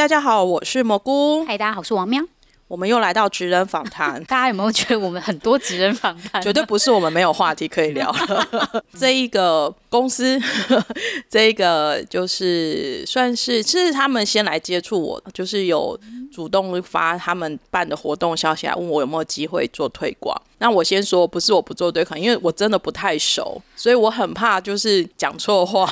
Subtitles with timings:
[0.00, 1.44] 大家好，我是蘑菇。
[1.44, 2.24] 嗨，大家好，我是王喵。
[2.70, 6.40] 我们又来到职人访谈， 大家有没有觉得我们很多职人访谈？
[6.40, 8.84] 绝对不是我们没有话题可以聊了。
[8.96, 10.40] 这一个公司，
[11.28, 15.98] 这一个就是算是，其实他们先来接触我，就是有
[16.32, 20.40] 主动发他们办的活动消息来问我有没有机会做推广。
[20.58, 25.86] 那我先说，不是我不做对抗，因为我真的不太熟，所以我很怕就是讲错话，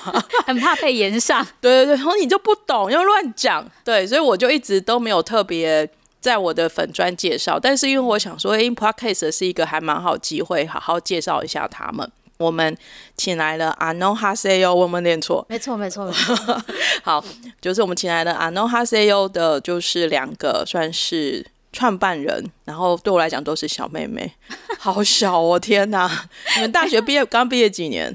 [0.46, 1.44] 很怕被延上。
[1.60, 5.88] 对对对，然后你就不懂又乱讲，对，所以我就一直都没有特别。
[6.20, 12.10] 在我的粉砖介绍但是因为我想说 in practice 是一个还蛮好机会好好介绍一下他们。
[12.38, 12.76] 我们
[13.16, 15.44] 请来了 anoha ceo 我们念错。
[15.48, 16.08] 没错没错
[17.02, 17.24] 好
[17.60, 24.32] 就是我们请来的 anoha ceo 的就是两个算是创办人然后对我来讲都是小妹妹。
[24.78, 26.08] 好小哦天哪
[26.56, 28.14] 你们大学毕业刚毕业几年？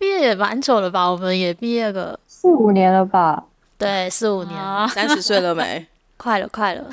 [0.00, 3.44] 毕业也蛮久了吧我们也毕业个四五年了吧。
[3.78, 4.58] 对四五年。
[4.88, 5.86] 三十岁了没？
[6.16, 6.84] 快 了快了。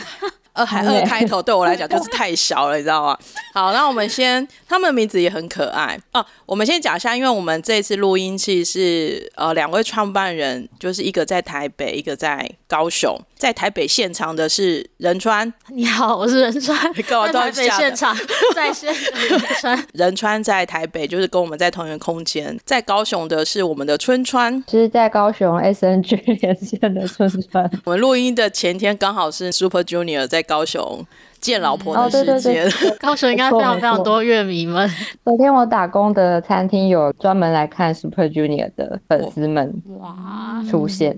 [0.58, 3.18] 二还二开头对我来讲 就是太小了，你知道吗？
[3.54, 6.26] 好，那我们先，他们名字也很可爱哦。
[6.46, 13.16] 我们先讲一下，因为我们这次录音器是呃两位创办人，就是一个在台北，一个在高雄。
[13.38, 16.78] 在台北现场的是仁川， 你好，我是仁川。
[16.94, 18.16] 在台北现场，
[18.56, 19.86] 在线仁川。
[19.94, 22.58] 仁川在台北就是跟我们在同一个空间。
[22.66, 27.70] 在高雄的是我们的春川，就是在高雄 SNG 连线的春川。
[27.86, 31.06] 我们录音的前天刚好是 Super Junior 在高雄。
[31.40, 34.90] 见老婆的时间， 高雄应该非常非常多乐迷们。
[35.24, 41.18] 昨天我打工的餐厅有专门来看 Super Junior 的粉丝们哇出现，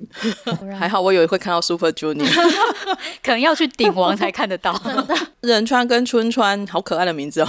[0.77, 2.27] 还好我以为会看到 Super Junior，
[3.23, 4.79] 可能要去顶王才看得到。
[5.41, 7.47] 仁川跟春川，好可爱的名字哦！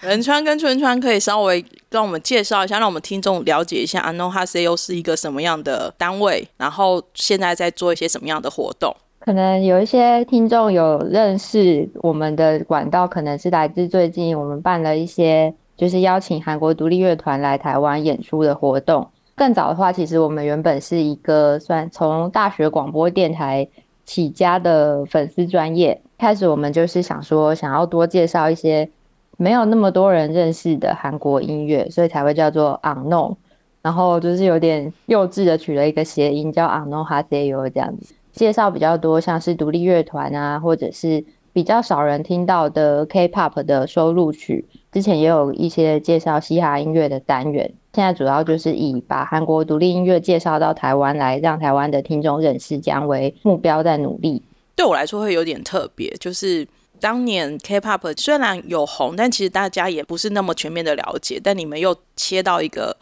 [0.00, 8.94] 仁川跟春川可以稍微让我们介绍一下，让我们听众了解一下 Ano Haseyo 是一个什么样的单位，然后现在在做一些什么样的活动。
[9.24, 19.08] 可能有一些听众有认识我们的管道可能是来自最近我们办了一些就是邀请韩国独立乐团来台湾演出的活动。
[19.36, 23.68] 更早的话其实我们原本是一个算从大学广播电台
[24.04, 26.02] 起家的粉丝专业。
[26.18, 28.90] 开始我们就是想说想要多介绍一些
[29.36, 33.36] 没有那么多人认识的韩国音乐所以才会叫做 unknown
[33.82, 38.14] 然后就是有点幼稚的取了一个谐音叫 unknowhasay 这样子。
[38.32, 44.64] 介绍比较多，像是独立乐团啊，或者是比较少人听到的 K-pop 的收录曲。
[44.90, 47.72] 之前也有一些介绍嘻哈音乐的单元。
[47.92, 54.42] 现在主要就是以把韩国独立音乐介绍到台湾来，让台湾的听众认识，这样为目标在努力。
[54.74, 56.66] 对我来说会有点特别，就是
[56.98, 61.38] 当年 K-pop 虽然有红，但其实大家也不是那么全面的了解。
[61.42, 62.96] 但你们又切到一个。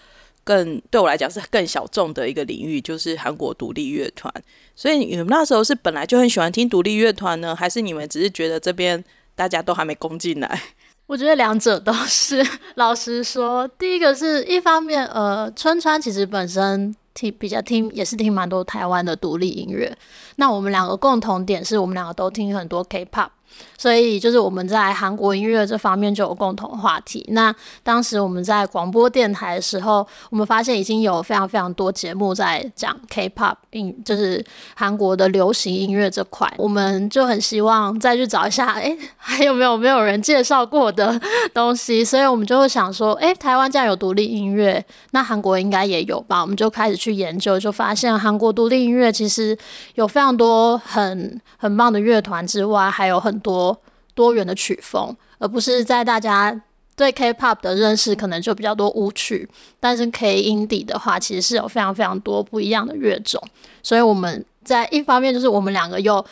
[0.44, 4.32] 更对我来讲是更小众的一个领域，就是韩国独立乐团。
[4.74, 10.60] 所以你们那时候是本来就很喜欢听独立乐团呢，还是你们只是觉得这边大家都还没攻进来？
[11.06, 12.44] 我觉得两者都是。
[12.76, 19.96] 老实说，第一个是一方面，呃，春川其实本身听比较听，也是听蛮多台湾的独立音乐。
[20.36, 23.30] 那我们两个共同点是我们两个都听很多 K-pop。
[23.76, 27.24] 所以就是我们在韩国音乐这方面就有共同话题。
[27.30, 33.56] 那当时我们在广播电台的时候，我们发现已经有非常非常多节目在讲 K-pop，
[34.04, 34.44] 就是
[34.74, 36.52] 韩国的流行音乐这块。
[36.58, 41.18] 我们就很希望再去找一下，哎，还有没有没有人介绍过的
[41.54, 42.04] 东西？
[42.04, 46.42] 所以我们就会想说，哎，台湾既然有独立音乐，那韩国应该也有吧？
[46.42, 49.56] 我们就开始去研究，就发现韩国独立音乐其实
[49.94, 53.78] 有非常多很很棒的乐团之外，还有很多
[54.14, 56.62] 多元的曲风，而不是在大家
[56.94, 59.48] 对 K-pop 的认识可能就比较多舞曲，
[59.78, 63.42] 但是 K indie 的话，其实是有非常非常多不一样的乐种。
[63.82, 66.24] 所以我们在一方面就是我们两个又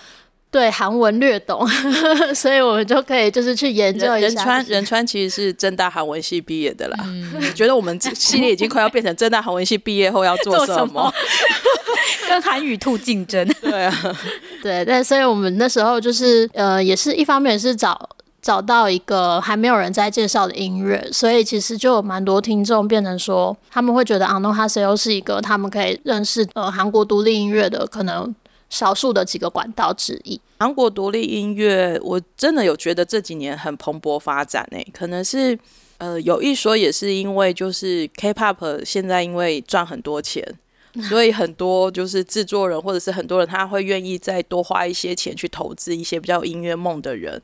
[0.50, 1.67] 对韩文略懂，
[2.35, 4.27] 所以我们就可以就是去研究一下。
[4.29, 6.97] 仁川仁川其实是正大韩文系毕业的啦。
[7.05, 10.87] 嗯、觉得我们这系列已经快要变成正大韩文系毕业后要做什么？
[10.87, 11.15] 什么
[12.29, 13.47] 跟韩语兔竞争？
[13.61, 14.17] 对啊，
[14.62, 18.09] 对但，所以我们那时候就是呃，也是一方面是找
[18.41, 28.35] 找到一个还没有人在介绍的音乐，所以其实就有蛮多听众变成说，他们会觉得 Andong Haseyo 是一个他们可以认识呃韩国独立音乐的可能。
[28.70, 30.41] 少数的几个管道之一。
[30.59, 35.56] 韩国独立音乐，我真的有觉得这几年很蓬勃发展诶、欸，可能是
[35.99, 40.44] 呃有一说也是因为就是 K-pop 现在因为赚很多钱，
[41.09, 47.41] 所以很多就是制作人或者是很多人他会愿意再多花一些钱去投资一些比较有音乐梦的人。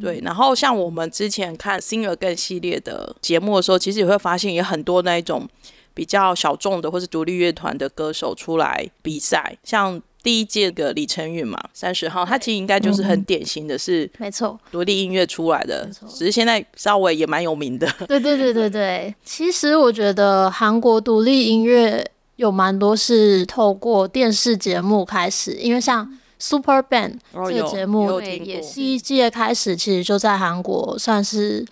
[0.00, 5.46] 对，然后像我们之前看 Sing Again 系列的节目的时候，其实也会发现有很多那一种
[5.92, 10.00] 比较小众的或是独立乐团的歌手出来比赛，像。
[10.26, 17.86] 第一届的李承允嘛，三十号，他其实应该就是很典型的是，没错，独立音乐出来的，只是现在稍微也蛮有名的。
[18.08, 31.64] 对对对对对，其实我觉得韩国独立音乐有蛮多是透过电视节目开始，因为像 Super Band 这个节目，也是第一届开始，其实就在韩国算是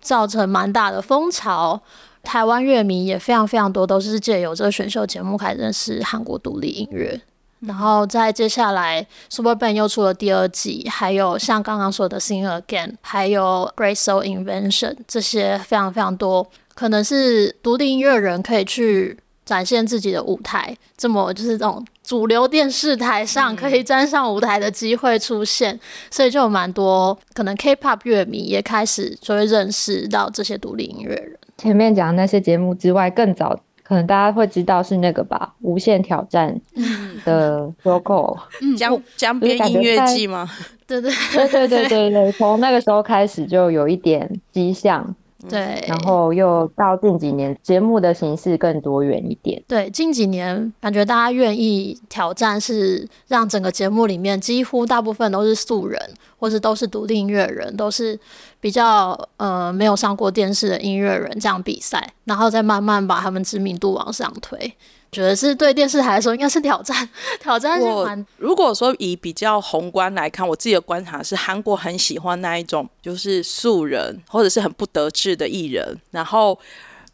[0.00, 1.82] 造成蛮大的风潮，
[2.22, 7.20] 台湾乐迷也非常非常多，都是借由这个选秀节目开始认识韩国独立音乐。
[7.60, 25.80] 然后再接下来，Super Band 又出了第二季，还有像刚刚说的 Sing Again，还有 Great Soul Invention 这些非常非常多，可能是独立音乐人可以去展现自己的舞台，这么就是这种主流电视台上可以站上舞台的机会出现，嗯、
[26.10, 31.38] 所以就有蛮多可能 K-pop 乐迷也开始就会认识到这些独立音乐人。
[31.56, 33.58] 前面讲的那些节目之外，更早。
[33.86, 36.60] 可能大家会知道是那个吧，《无限挑战》
[37.24, 38.36] 的 Vocal
[38.76, 40.48] 江江边音乐季吗？
[40.88, 45.14] 对对对对对对对，从那个时候开始就有一点迹象。
[45.48, 49.62] 对，然后又到近几年，节目的形式更多元一点。
[49.66, 56.00] 对，近几年感觉大家愿意挑战，是让整个节目里面几乎大部分都是素人，
[56.38, 58.18] 或是都是独立音乐人，都是
[58.60, 64.72] 比较呃没有上过电视的音乐人这样比赛，然后再慢慢把他们知名度往上推。
[65.12, 67.08] 觉得是对电视台来说应该是挑战，
[67.40, 68.26] 挑战是蛮。
[68.36, 76.58] 如果说以比较宏观来看，我自己的观察是，韩国很喜欢那一种就是素人或者是很不得志的艺人，然后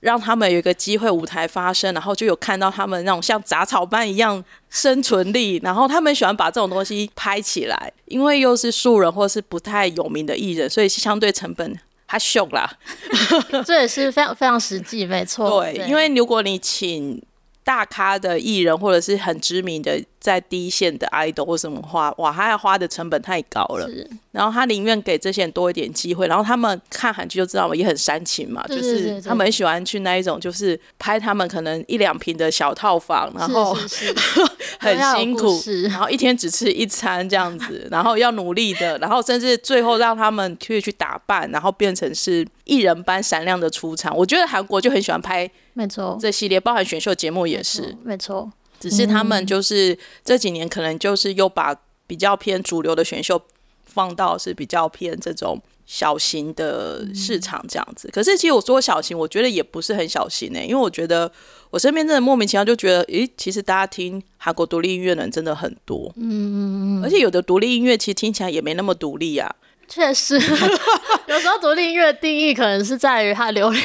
[0.01, 12.69] 让他们有一个机会舞台发声，然后就有看到他们那种像杂草般一样生存力，然后他们喜欢把这种东西拍起来，因为又是素人或是不太有名的艺人，所以相对成本还秀啦。
[13.65, 15.63] 这也是非常非常实际，没错。
[15.63, 17.23] 对，对因为如果你请。
[17.65, 23.87] 大咖的艺人或者是很知名的在第一线的 idol 或什么花，哇，他要花的成本太高了。
[24.31, 33.75] 然后他宁愿给这些人多一点机会，然后他们看韩剧就知道嘛，也很煽情嘛，就是他们很喜欢去那一种，就是拍他们可能一两平的小套房，然后
[34.79, 35.61] 很辛苦，
[35.91, 44.17] 然后一天只吃一餐这样子，然后要努力的， 然后甚至最后让他们去去打扮，然后变成是艺人般闪亮的出场。
[44.17, 48.51] 我觉得韩国就很喜欢拍，没错，这系列包含选秀节目也是，没错，
[48.83, 51.75] 只是他们就是这几年可能就是又把
[52.07, 53.41] 比较偏主流的选秀。
[53.85, 61.31] 放到是比较偏这种小型的市场这样子，可是其实我说小型，我觉得也不是很小型呢、欸，因为我觉得
[61.69, 69.55] 我身边真的莫名其妙就觉得，诶，其实大家听韩国独立音乐的人真的很多，嗯嗯嗯，而且有的独立音乐其实听起来也没那么独立啊。
[69.93, 70.35] 确实，
[71.29, 73.83] 有时候独立音乐的定义可能是在于它的流量，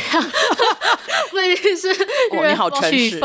[1.30, 1.90] 不一定是
[2.32, 3.20] 哦，你好诚实，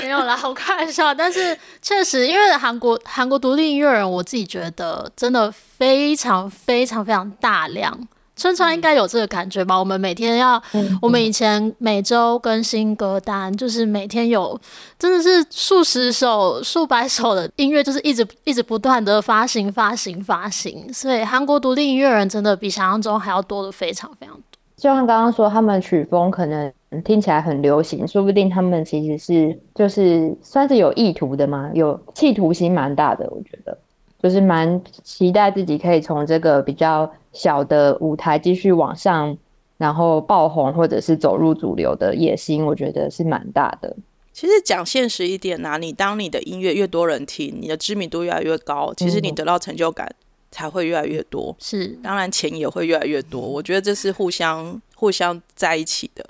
[0.00, 1.12] 没有啦，我开玩笑。
[1.12, 8.08] 但是确实，因为韩国韩国独立音乐人，我自己觉得真的非常非常非常大量。
[8.42, 9.78] 春川应该有这个感觉吧？
[9.78, 10.60] 我们每天要，
[11.00, 14.60] 我们以前每周更新歌单，就是每天有，
[14.98, 20.92] 真的是数十首、数百首的音乐，就是一直一直不断的发行、发行、发行。
[20.92, 24.42] 所以韩国独立音乐人真的比想象中还要多的非常非常多。
[24.76, 26.72] 就像刚刚说，他们曲风可能
[27.04, 33.78] 听起来很流行，说不定他们其实是就是算是有意图的嘛，有企图心蛮大的，我觉得。
[34.22, 39.36] 就是蛮期待自己可以从这个比较小的舞台继续往上，
[39.78, 43.96] 然后爆红或者是走入主流的野心，我觉得是蛮大的。
[44.32, 50.08] 其实讲现实一点呐，你当你的音乐越多人听，你的知名度越来越高，其实你得到成就感
[50.52, 51.56] 才会越来越多。
[51.58, 53.40] 是，当然钱也会越来越多。
[53.40, 56.24] 我觉得这是互相互相在一起的。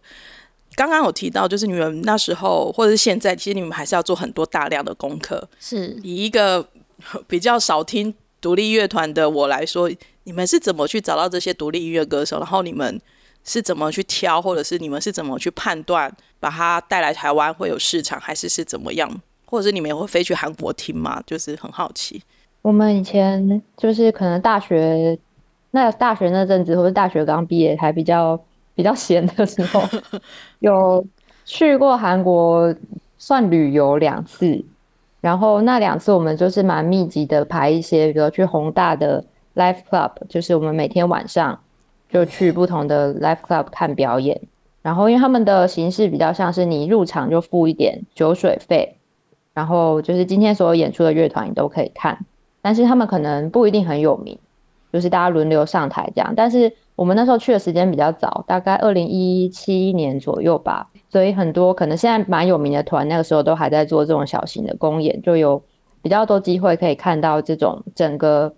[0.75, 5.46] 刚刚有提到，就是你们那时候或者是现在，其实你们还是要做很多大量的功课。
[5.61, 6.66] 是以一个。
[7.26, 9.90] 比较少听独立乐团的我来说，
[10.25, 12.38] 你们是怎么去找到这些独立音乐歌手？
[12.38, 13.00] 然后你们
[13.44, 19.21] 是怎么去挑，或者是你们是怎么去判断把它带来台湾会有市场，还是是怎么样？
[19.47, 21.23] 或者是你们也会飞去韩国听吗？
[21.26, 22.23] 就是很好奇。
[22.62, 25.18] 我们以前就是可能大学
[25.73, 28.40] 那大学那阵子，或者大学刚毕业还比较
[28.75, 29.82] 比较闲的时候，
[30.61, 31.04] 有
[31.44, 32.75] 去过韩国
[33.18, 34.64] 算旅游两次。
[35.22, 39.24] 然后那两次我们就是蛮密集的排一些，比如去宏大的
[39.54, 41.60] Live Club，就是我们每天晚上
[42.10, 44.40] 就去不同的 Live Club 看表演。
[44.82, 48.96] 然后因为他们的形式比较像是你入场就付一点酒水费，
[49.54, 52.18] 然后就是今天所有演出的乐团你都可以看，
[52.60, 54.36] 但是他们可能不一定很有名，
[54.92, 56.34] 就是大家轮流上台这样。
[56.36, 60.88] 但是我们那时候去的时间比较早，大概二零一七年左右吧。
[61.12, 65.62] 所以很多可能现在蛮有名的团，那个时候都还在做这种小型的公演，就有
[66.00, 68.50] 比较多机会可以看到这种整个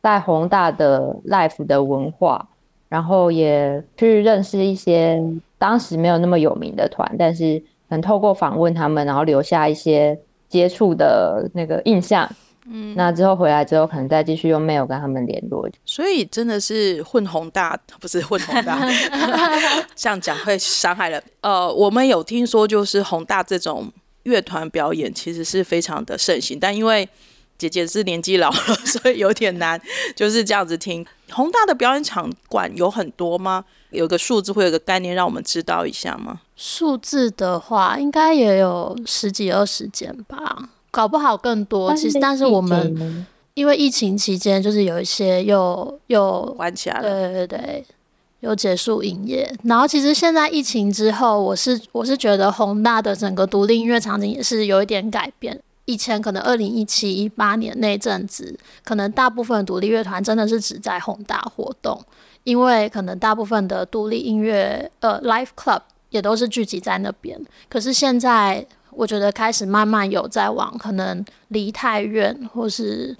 [0.00, 2.48] 带宏大的 life 的文化，
[2.88, 5.22] 然后也去认识一些
[5.58, 12.26] 当时没有那么有名的团，但是能透过访问他们，然后留下一些接触的那个印象。
[12.70, 15.68] 嗯，那之后回来之后，可能再继续用 mail 跟他们联络。
[15.84, 18.78] 所以真的是混宏大，不是混宏大，
[19.96, 21.22] 这样讲会伤害人。
[21.40, 23.90] 呃，我们有听说，就是宏大这种
[24.24, 27.08] 乐团表演其实是非常的盛行，但因为
[27.56, 29.80] 姐姐是年纪老了， 所以有点难
[30.14, 31.04] 就是这样子听。
[31.30, 33.64] 宏大的表演场馆有很多吗？
[33.90, 36.40] 有个数字，会有个概念，让我们知道一下吗？
[36.54, 40.68] 数字的话，应该也有十几二十间吧。
[40.90, 47.84] 搞不好更多，其实但是我们因为疫情期间，就是有一些又又关起来了，对对对，
[48.40, 49.52] 又结束营业。
[49.64, 55.60] 然后其实现在疫情之后，我是我是觉得宏大的整个独立音乐场景也是有一点改变。
[55.84, 62.00] 以前可能二零一七一八年那阵子，可能大部分独立乐团真的是只在宏大活动，
[62.44, 65.80] 因为可能大部分的独立音乐呃 live club
[66.10, 67.38] 也都是聚集在那边。
[67.68, 68.66] 可是现在。
[68.98, 73.16] 我觉得开始慢慢有在往可能离太远或是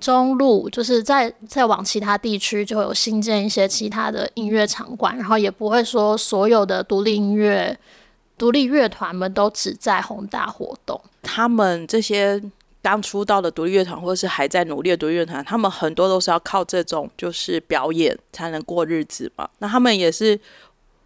[0.00, 7.78] 中路，就是在在往其他地区就有新建一些其他的音乐场馆，然后也不会说所有的独立音乐、
[8.36, 11.00] 独立乐团们都只在宏大活动。
[11.22, 12.42] 他们这些
[12.82, 19.48] 刚出道的独立乐团，或者是还在努力的独立乐团，他们很多都是要靠这种就是表演才能过日子嘛。
[19.60, 20.40] 那他们也是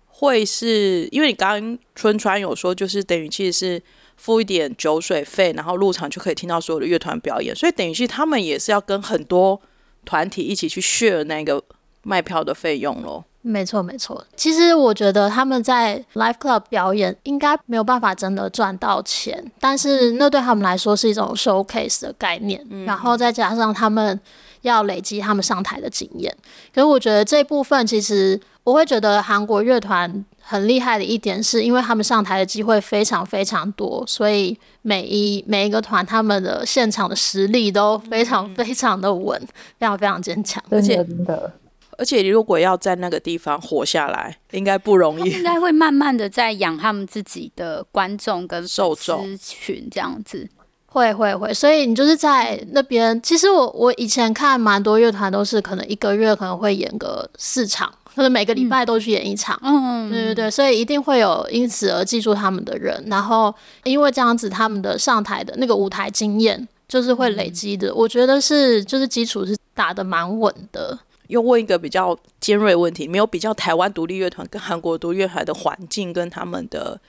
[0.06, 3.82] 会是因为你刚刚春川有说，就是等于其实是。
[4.16, 9.60] 付一点酒水费，然后入场就可以听到所有的乐团表演，所以等于是他们也是要跟很多
[10.04, 11.62] 团体一起去 share 那个
[12.02, 13.24] 卖票的费用咯。
[13.46, 14.24] 没错，没错。
[14.34, 24.18] 其实我觉得他们在 live club 表演应该没有办法真的赚到钱，但是那对他们来说是一种 showcase 的概念，嗯、然后再加上他们
[24.62, 26.34] 要累积他们上台的经验。
[26.74, 30.24] 可是我觉得这部分其实我会觉得韩国乐团。
[30.46, 40.62] 很厉害的一点是，因为他们上台的机会非常非常多，所以每一每一个团他们的现场的实力都非常非常的稳，嗯、非常非常坚强。
[40.68, 41.50] 而且真的，
[41.96, 45.30] 而且如果要在那个地方活下来，应该不容易。
[45.30, 50.46] 应该会慢慢的在养他们自己的观众跟受众群这样子。
[50.88, 53.18] 会会会，所以你就是在那边。
[53.22, 57.90] 其实我我以前看蛮多乐团，都是可能一个月可能会演个四场。
[58.14, 67.94] 可能每个礼拜都去演一场，嗯，对对对，所以一定会有因此而记住他们的人，然后因为这样子，他们的上台的那个舞台经验就是会累积的。
[67.94, 70.98] 我觉得是，就是基础是打的蛮稳的。
[71.28, 77.00] 又问一个比较尖锐问题，没有比较台湾独立乐团跟韩国独立乐团的环境跟他们的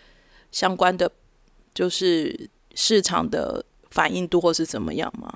[0.51, 1.11] 相关的，
[1.73, 5.31] 就是市场的反应度或是怎么样吗？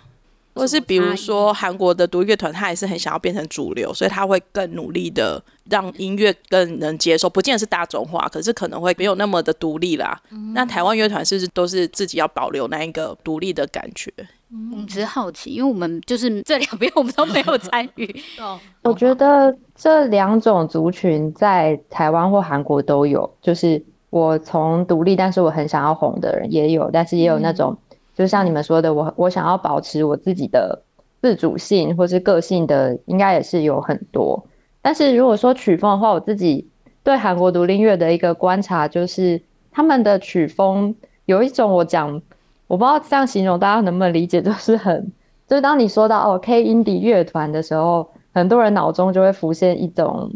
[0.56, 10.20] 或是比如说韩国的独立乐团，他也是很想要变成主流，所以他会更努力的让音乐更能接受，不见得是大众化，可是可能会没有那么的独立啦。
[10.32, 14.12] 嗯、那台湾乐团是不是都是自己要保留那一个独立的感觉？
[14.52, 18.22] 嗯，只是好奇，因为我们就是这两边我们都没有参与。
[18.84, 27.72] 我觉得这两种族群在台湾或韩国都有，就是我从独立，但是我很想要红的人也有，但是也有那种。
[27.72, 27.86] 嗯
[28.20, 30.78] 就像你们说的，我我想要保持我自己的
[31.22, 34.46] 自主性或是个性的，应该也是有很多。
[34.82, 36.68] 但是如果说曲风的话，我自己
[37.02, 40.94] 对韩国独立音乐的一个观察就是，他们的曲风
[41.28, 42.22] 有一种我讲，
[42.68, 45.10] 我不知道这样形容大家能不能理解，就是很，
[45.48, 50.30] 就是当你说到哦 K indie 乐团的时候，很多人脑中就会浮现一种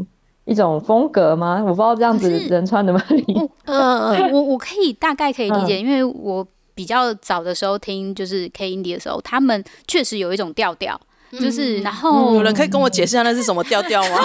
[0.45, 1.61] 一种风格吗？
[1.63, 3.49] 我不知道这样子仁川能不能理解？
[3.65, 6.47] 呃，我我可以大概可以理解，嗯、因为我。
[6.75, 10.99] 比较早的时候听就是 K indie 的时候，他们确实有一种调调，
[11.39, 14.19] 就是然后有人可以跟我解释一下那是什么调调吗？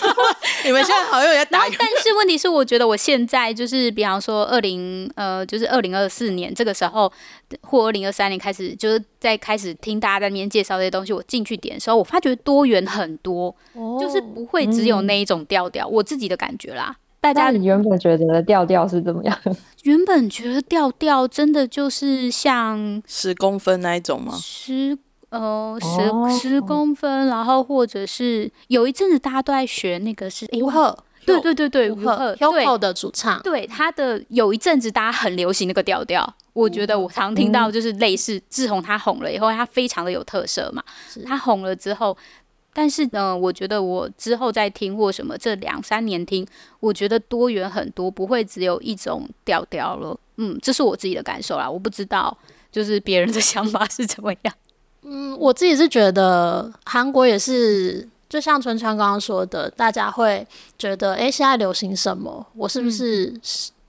[0.64, 1.60] 你们现在好像有在打。
[1.78, 7.12] 但是问题是，我觉得我现在就是，比方说二零呃，就是二零二四年这个时候，
[7.60, 13.54] 或二零二三年开始，就是在开始听大家在那边介绍这些东西，我进去点的时候，我发觉多元很多，
[14.00, 16.96] 就是不会只有那一种调调，我自己的感觉啦。
[17.24, 19.38] 大家你原本觉得的调调是怎么样？
[19.84, 24.34] 原本觉得调调真的就是像十公分那一种吗？
[24.36, 24.96] 十
[25.30, 40.82] 呃十十公分，然后或者是有一阵子大家都在学那个是吴赫，对对对对，吴赫，Hyukoh 的主唱，对他的有一阵子大家很流行那个调调，我觉得我常听到就是类似，自从他红了以后，他非常的有特色嘛，
[41.24, 42.14] 他红了之后。
[42.76, 46.44] 但是呢，我觉得我之后再听或什么，这两三年听，
[46.80, 50.18] 我觉得多元很多，不会只有一种调调了。
[50.38, 52.36] 嗯，这是我自己的感受啦，我不知道
[52.72, 54.54] 就是别人的想法是怎么样。
[55.06, 60.44] 嗯，我自己是觉得韩国也是，就像春川刚刚说的，大家会
[60.76, 62.44] 觉得，哎，现在流行什么？
[62.56, 63.32] 我是不是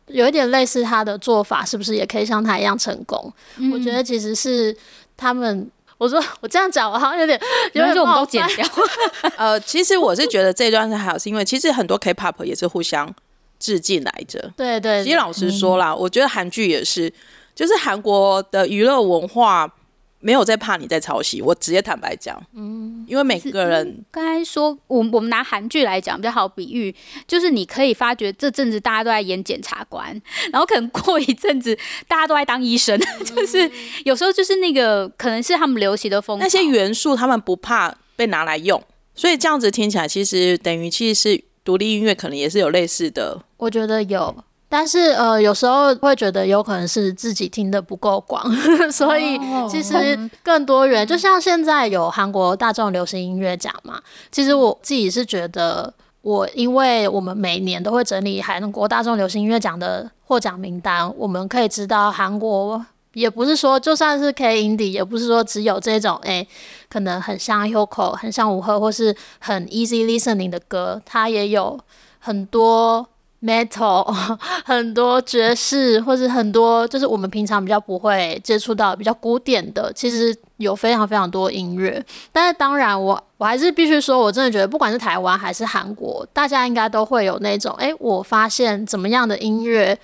[0.05, 1.65] 有一点类似他的做法？
[1.65, 3.33] 是不是也可以像他一样成功？
[3.57, 4.77] 嗯，我觉得其实是
[5.17, 5.67] 他们。
[5.97, 7.39] 我说我这样讲，我好像有点，
[7.73, 8.65] 有点我们都剪掉。
[9.37, 13.13] 呃，其实我是觉得这一段是还好，是因为其实很多 K-pop 也是互相
[13.59, 14.39] 致敬来着。
[14.57, 17.11] 对，对对，其实老实说啦，嗯、我觉得韩剧也是，
[17.53, 19.71] 就是韩国的娱乐文化。
[20.19, 26.93] 没有在怕你在抄袭，我直接坦白讲，嗯，因为每个人刚才说，我我们拿韩剧来讲比较好比喻，
[27.27, 30.19] 就是你可以发觉这阵子大家都在演检察官，
[30.51, 33.69] 然后可能过一阵子大家都在当医生，嗯、 就是
[34.03, 38.81] 有时候就是那个可能是他们流行的风，那些元素他们不怕被拿来用，
[39.13, 44.43] 所以这样子听起来其实等于其实是独立音乐可能也是有类似的，我觉得有。
[44.77, 48.43] 但是呃，有时候会觉得有可能是自己听的不够广，
[48.91, 49.39] 所以
[49.69, 51.07] 其实更多元。
[51.07, 66.47] 就像现在有韩国大众流行音乐奖嘛，其实我自己是觉得，我因为我们每年都会整理韩国大众流行音乐奖的获奖名单，我们可以知道韩国也不是说就算是 K indie，也不是说只有这种诶、欸，
[66.89, 71.79] 可能很像 Hyukoh 很像吴赫，或是很 easy listening 的歌，它也有
[72.19, 73.07] 很多。
[73.45, 74.03] Metal
[74.65, 82.03] 很多爵士，或者很多就是我们平常比较不会接触到比较古典的，其实有非常非常多音乐。
[82.31, 89.95] 但是当然我，我还是必须说，我真的觉得不管是台湾还是韩国，大家应该都会有那种，哎、我发现怎么样的音乐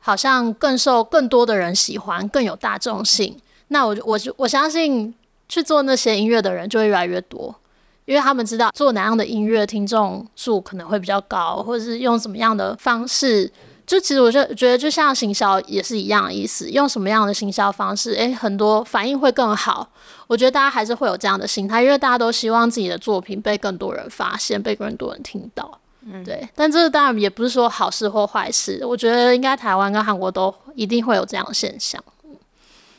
[0.00, 3.36] 好像更受更多的人喜欢，更有大众性。
[3.68, 5.14] 那我我我相信
[5.48, 7.54] 去做那些音乐的人就会越来越多。
[8.06, 13.50] 因为他们知道做哪样的音乐，听众数可能会比较高，或者是用什么样的方式，
[13.86, 19.88] 就其实我就觉得，就像行销也是一样的意思，用什么样的行销方式，诶，很多反应会更好。
[20.26, 25.78] 我觉得大家还是会有这样的心态，因为大家都希望自己的作品被更多人发现，被更多人听到。
[26.06, 26.48] 嗯，对。
[26.54, 32.02] 但这当然也不是说好事或坏事，我觉得应该台湾跟韩国都一定会有这样的现象。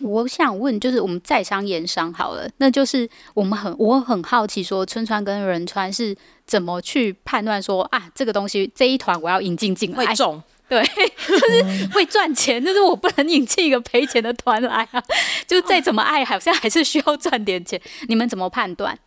[0.03, 10.83] 我想问，就是我们在商言商好了，那就是我们很我很好奇，说春川跟仁川是怎么去判断说啊，这个东西这一团我要引进进来会中，对，
[11.27, 15.03] 就是会赚钱，就是我不能引进一个赔钱的团来啊，
[15.47, 17.79] 就再怎么爱，好像还是需要赚点钱。
[18.07, 18.97] 你们怎么判断？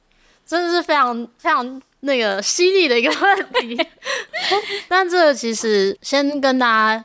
[0.46, 3.78] 真的是非常非常那个犀利的一个问题。
[4.88, 7.04] 但这个其实先跟大家。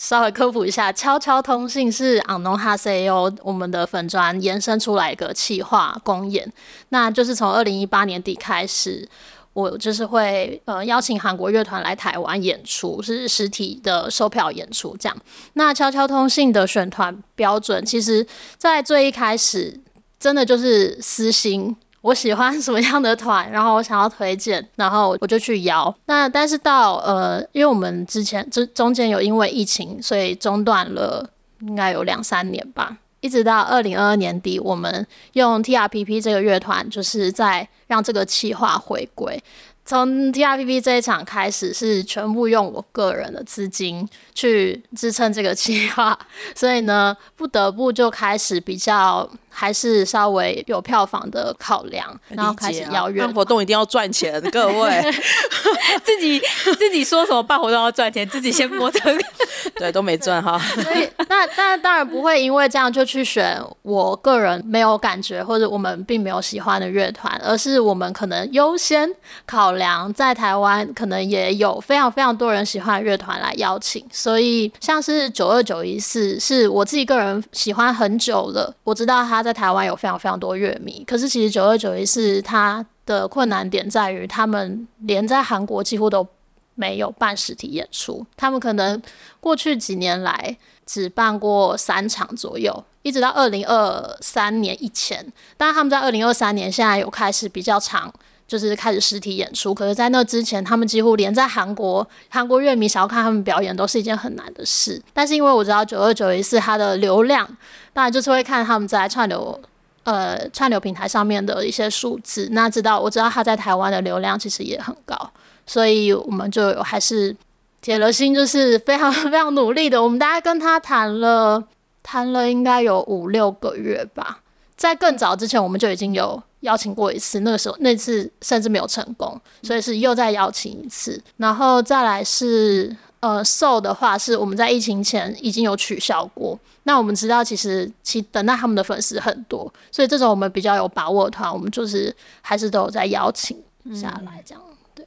[0.00, 6.50] 稍微科普一下，悄悄通信是 unknown haseyo 我们的粉专延伸出来一个企划公演，
[6.88, 9.06] 那就是从二零一八年底开始，
[9.52, 15.14] 我就是会呃邀请韩国乐团来台湾演出，是实体的售票演出这样。
[15.52, 19.78] 那悄悄通信的选团标准，其实在最一开始
[20.18, 21.76] 真的就是私心。
[22.02, 25.94] 我喜欢什么样的团，然后我想要推荐，然后我就去邀。
[26.06, 31.28] 那但是到呃，因为我们之前这中间有因为疫情，所以中断了，
[31.60, 32.96] 应该有两三年吧。
[33.20, 39.38] 一直到二零二二年底，我们用 TRPP 这个乐团，就是在让这个企划回归。
[39.84, 46.18] 从 TRPP 这一场开始，是全部用我个人的资金去支撑这个企划，
[46.54, 49.28] 所以呢，不得不就开始比较。
[49.52, 53.20] 还是稍微有票房的考量，然后开始邀约。
[53.20, 55.02] 办活动一定要赚钱，各位
[56.04, 56.40] 自己
[56.78, 59.00] 自己说什么办活动要赚钱，自己先摸着，
[59.74, 60.56] 对，都没赚哈。
[60.58, 69.10] 所以那那当然不会因为这样就去选我个人没有感觉或者我们并没有喜欢的乐团，而是我们可能优先
[69.44, 74.06] 考量在台湾可能也有非常非常多人喜欢的乐团来邀请。
[74.12, 79.39] 所以像是九二九一四是我自己个人喜欢很久了，我知道他。
[79.40, 86.26] 他在台湾有非常非常多乐迷，可是其实九二九一四他的困难点在于，他们连在韩国几乎都
[86.74, 89.00] 没有办实体演出，他们可能
[89.40, 95.24] 过去几年来只办过三场左右，一直到二零二三年以前。
[95.56, 98.12] 当然他们在二零二三年现在有开始比较长，
[98.46, 99.72] 就是开始实体演出。
[99.72, 105.00] 可是，在那之前，他们几乎连在韩国，韩国乐迷想要看他们表演都是一件很难的事。
[105.14, 107.48] 但是因为我知道九二九一四它的流量，
[107.92, 109.60] 当然就是会看他们在串流
[110.04, 112.48] 呃串流平台上面的一些数字。
[112.52, 115.30] 那知道我知道他在台湾的流量其实也很高。
[115.66, 117.36] 所以我们就还是
[117.80, 120.02] 铁了心，就是非常 非常努力的。
[120.02, 121.62] 我们大概跟他谈了，
[122.02, 124.40] 谈了应该有五六个月吧。
[124.76, 131.22] 在更早之前，我们就已经有邀请过一次，那个时候那次甚至没有成功，所以是又再邀请一次。
[131.36, 136.58] 然后再来是呃，Soul 的话是我们在疫情前已经有取消过。
[136.84, 143.62] 那我们知道，其实其等待他们的粉丝很多，所以这种我们比较有把握的团，我们就是还是都有在邀请
[143.94, 144.64] 下来这样。
[144.94, 145.06] 对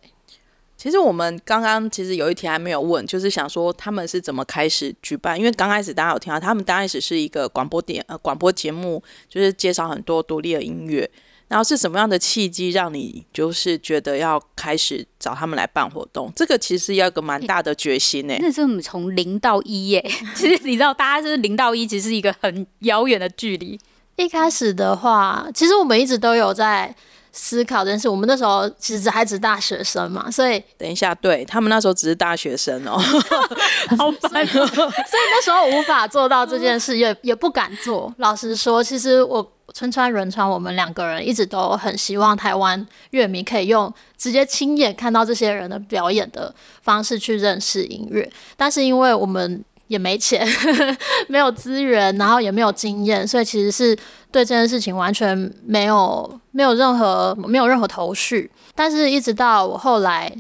[0.77, 5.35] 其实我们刚刚其实有一题还没有问，就是想说他们是怎么开始举办？
[5.39, 11.09] 因为刚开始大家有听到，他们刚开始是一个广播点呃广播节目，就是介绍很多独立的音乐。
[11.47, 16.31] 然后是什么样的契机让你就是觉得要开始找他们来办活动？
[16.35, 18.39] 这个其实要一个蛮大的决心呢、欸。
[18.41, 23.79] 那是我们从零到一耶， 其实你知道，大家就是零到一，其实是一个很遥远的距离。
[24.15, 26.95] 一开始的话，其实我们一直都有在。
[27.35, 32.95] 思考这件事，我们那时候其实还只是大学生嘛，所以等一下，对他们那时候只是大学生哦，
[33.97, 38.13] 好烦哦，所以那时候无法做到这件事， 也也不敢做。
[38.17, 49.65] 老实说，其实我春川仁川，我们两个人一直都很希望台湾乐迷可以用直接亲眼看到这些人的表演的方式去认识音乐，但是因为我们。
[49.87, 50.47] 也没钱，
[51.27, 53.95] 没有资源，然后也没有经验，所以其实是
[54.31, 58.49] 对这件事情完全没有没有任何没有任何头绪。
[58.75, 60.31] 但是，一直到我后来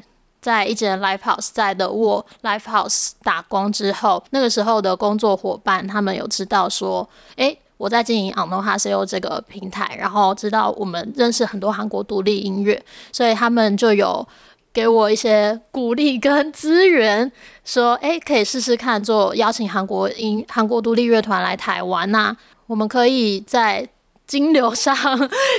[0.41, 14.25] 在一间 live house，在的沃 live house 打工之后，那个时候的工作伙伴他们有知道说，诶、我在经营 Onoha s a l e 这个平台，然后知道我们认识很多韩国独立音乐，所以他们就有
[14.73, 17.31] 给我一些鼓励跟资源，
[17.63, 23.87] 说，哎，可以试试看做邀请韩国音韩国独立乐团来台湾呐、我们可以在
[24.25, 24.95] 金流上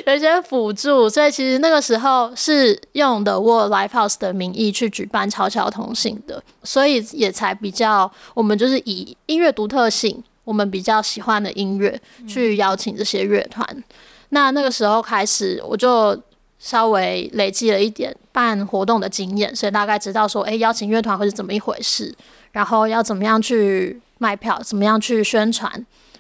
[0.07, 13.65] 有一些辅助，所以其实那个时候是用的 World Live House 的名义去举办悄悄通信的，所以也才比较我们就是以音乐独特性，我们比较喜欢的音乐去邀请这些乐团。
[14.31, 16.21] 那那个时候开始，我就。
[16.59, 22.15] 稍微累积了一点办活动的经验，所以大概知道说，哎、邀请乐团会是怎么一回事，
[22.53, 25.71] 然后要怎么样去卖票，怎么样去宣传，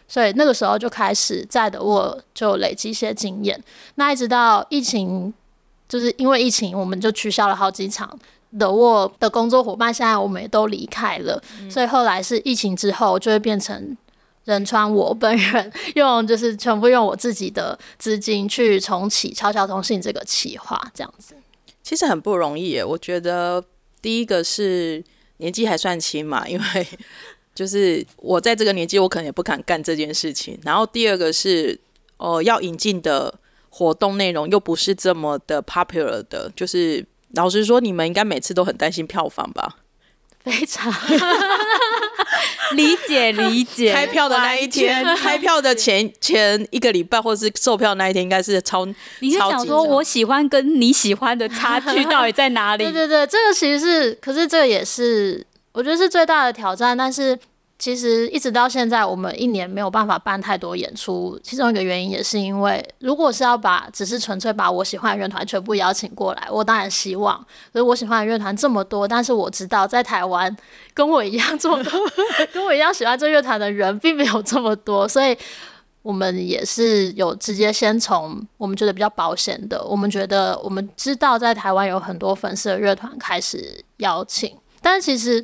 [0.06, 3.58] 所以那个时候就开始在的我就累积一些经验。
[3.94, 5.32] 那一直到疫情，
[5.88, 8.18] 就是因为疫情，我们就取消了好几场
[8.58, 13.96] 德沃的工作伙伴，现在我们也都离开了，所以后来是疫情之后就会变成。
[14.44, 21.34] 仁川，我本人 用就是全部用我自己的资金去重启悄悄通信这个企划，这样子
[21.82, 22.84] 其实很不容易耶。
[22.84, 23.62] 我觉得
[24.00, 25.02] 第一个是
[25.38, 26.86] 年纪还算轻嘛， 因为
[27.54, 30.58] 就是我在这个年纪，我可能也不敢干这件事情。
[30.62, 31.78] 然后第二个是，
[32.16, 33.32] 呃，要引进的
[33.70, 37.04] 活动内容又不是这么的 popular 的，就是
[37.34, 39.76] 老实说，你们应该每次都很担心票房吧？
[40.44, 40.92] 非常。
[42.72, 48.86] 理解理解，开票的那一天，开票的前前一个礼拜，或者是售票那一天，应该是超。
[49.20, 52.84] 你是想说我喜欢跟你喜欢的差距到底在哪里？
[52.84, 57.38] 对对对，这个其实是，可是这个也是，我觉得是最大的挑战，但是。
[57.76, 61.38] 其实一直到现在，我们一年没有办法办太多演出。
[61.42, 67.36] 其中一个原因也是因为，如果是要把只是纯粹把我喜欢的乐团全部邀请过来，我当然希望。
[67.72, 70.56] 可是我喜欢的乐团这么多，但是我知道在台湾
[70.94, 71.92] 跟我一样这么多，
[72.54, 75.36] 跟我一样喜欢这乐团的人并没有这么多，所以
[76.02, 84.56] 我们也是有直接先从我们觉得比较保险的，我们觉得我们知道在台湾有很多粉丝的乐团开始邀请。
[84.84, 85.42] 但其实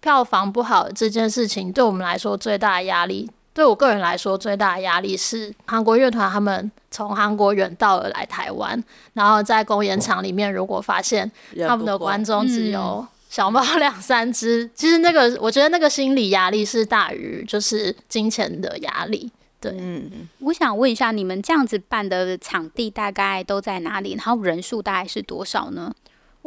[0.00, 11.30] 票房不好这件事情，对我们来说最大的压力，对我个人来说最大的压力是韩国乐团他们从韩国远道而来台湾，然后在公演场里面，如果发现
[11.66, 19.30] 他们的观众只有小猫两三只，嗯、其实那个我觉得那个心理压力是大于就是金钱的压力。
[19.60, 24.14] 对，嗯，我想问一下，你们这样子办的场地大概都在哪里？
[24.14, 25.92] 然后人数大概是多少呢？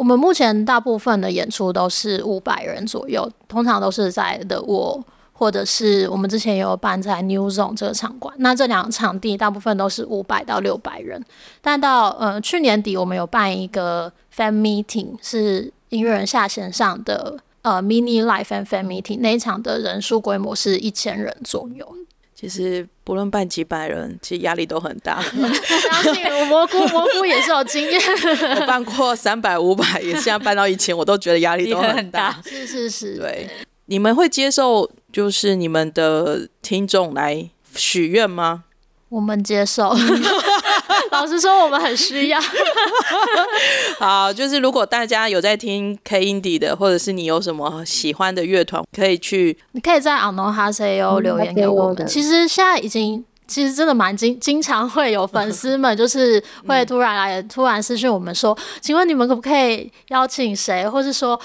[0.01, 8.33] 我们目前大部分的演出都是五百人左右，通常都是在 The Wave，或者是我们之前也有办在 New Zone 这个场馆。
[8.39, 11.23] 那这两个场地大部分都是五百到六百人，
[11.61, 21.87] 但到呃去年底我们有办一个 Fan Meeting，是音乐人下弦上的呃 Mini Live and Fan Meeting，那一场的人数规模是一千人左右。
[22.41, 25.21] 其实不论办几百人，其实压力都很大。
[26.01, 28.01] 相信我蘑菇蘑菇也是有经验，
[28.59, 32.41] 我办过三百、五百，也现在办到一千，我都觉得压力都很大。
[32.43, 33.47] 是是是，对。
[33.85, 38.63] 你们会接受就是你们的听众来许愿吗？
[39.09, 39.93] 我们接受。
[41.11, 42.39] 老实说，我们很需要。
[43.99, 52.05] 好，就是如果大家有在听 K Indie 的，或者是你有什么喜欢的乐团，可以去，你可以在 ANOHASEYO 留言给我们。
[52.07, 61.39] 其实现在已经，其实真的蛮经经常会有粉丝们，就是会突然来，突然私讯我们说，请问你们可不可以邀请谁，或是说。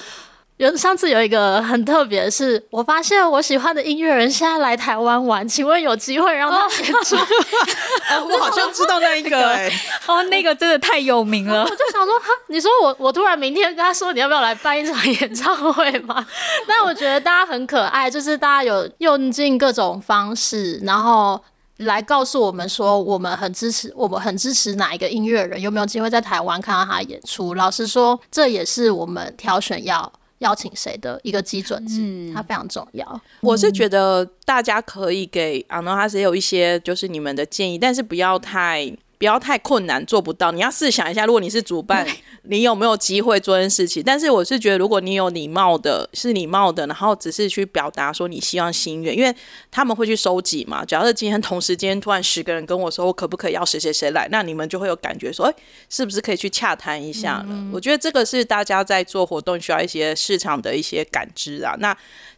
[0.57, 7.15] 有上次有一个很特别的是，我发现我喜欢的音乐人现在来台湾玩，请问有机会让他演出？
[8.27, 9.37] 我好像知道那一个
[10.07, 11.61] 哦，那个真的太有名了。
[11.63, 16.25] 我就想说，哈，你说我我突然明天跟他说，你要不要来办一场演唱会吗？
[16.67, 21.39] 但我觉得大家很可爱，就是大家有用尽各种方式，然后
[21.77, 27.53] 来告诉我们说，我们很支持，我们很支持哪一个音乐人，有没有机会在台湾看到他演出？
[27.53, 30.11] 老实说，这也是我们挑选要。
[30.39, 33.21] 邀请谁的一个基准值，嗯，它非常重要。
[33.41, 38.95] 我是觉得大家可以给 ANOHASEYO 有一些就是你们的建议，但是不要太。
[39.17, 40.51] 不要太困难，做不到。
[40.51, 42.07] 你要试想一下，如果你是主办，
[42.43, 44.03] 你有没有机会做这件事情？
[44.05, 49.35] 但是我是觉得，如果你有礼貌的，是礼貌的，然后只是去表达说你希望心愿，因为
[49.71, 50.85] 他们会去收集嘛。
[50.85, 54.27] 假如今天同时间突然十个人跟我说，我可不可以要谁谁谁来？
[54.31, 55.53] 那你们就会有感觉说，哎，
[55.89, 57.45] 是不是可以去洽谈一下呢？
[57.49, 57.71] 嗯。
[57.73, 61.75] 我觉得这个是大家在做活动需要一些市场的一些感知啊。
[61.79, 61.97] 那。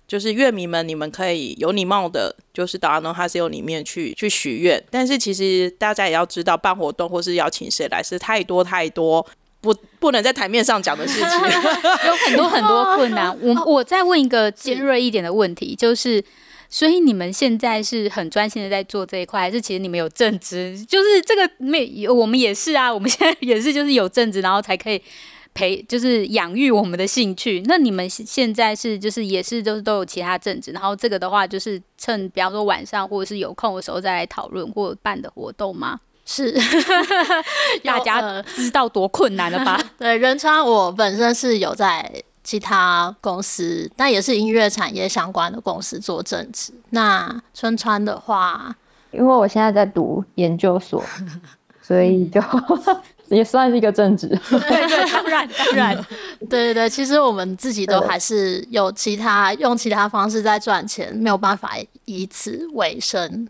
[0.10, 4.84] 就是乐迷们，你们可以有礼貌的，就是到 ANOHASEYO 里面去去许愿。
[4.90, 9.24] 但是其实大家也要知道，办活动或是邀请谁来是太多太多
[9.62, 11.30] 不不能在台面上讲的事情，
[12.10, 13.38] 有很多很多困难。
[13.40, 16.24] 我我再问一个尖锐一点的问题，就是，
[16.68, 20.84] 所以你们现在是很专心的在做这一块，还是其实你们有正职？
[20.88, 25.00] 就是这个没，我们也是啊，我们现在也是，就是有正职，然后才可以。
[25.54, 27.62] 培就是养育我们的兴趣。
[27.66, 36.00] 那你们现在是就是也是就是都有其他正职，然后这个的话就是趁比方说晚上或者是有空的时候再来讨论或办的活动吗？
[36.26, 36.56] 是，
[37.84, 39.82] 大家知道多困难了吧？
[39.98, 46.72] 对，仁川我本身是有在其他公司，但也是音乐产业相关的公司做正职。
[46.92, 48.76] 那春川的话，
[49.10, 51.04] 因为我现在在读研究所，
[51.82, 52.40] 所以就。
[53.30, 55.96] 也算是一个正职， 对对，当然当然，
[56.50, 61.72] 对对对，其实我们自己都还是有其他用其他方式在赚钱，没有办法
[62.06, 63.48] 以此为生。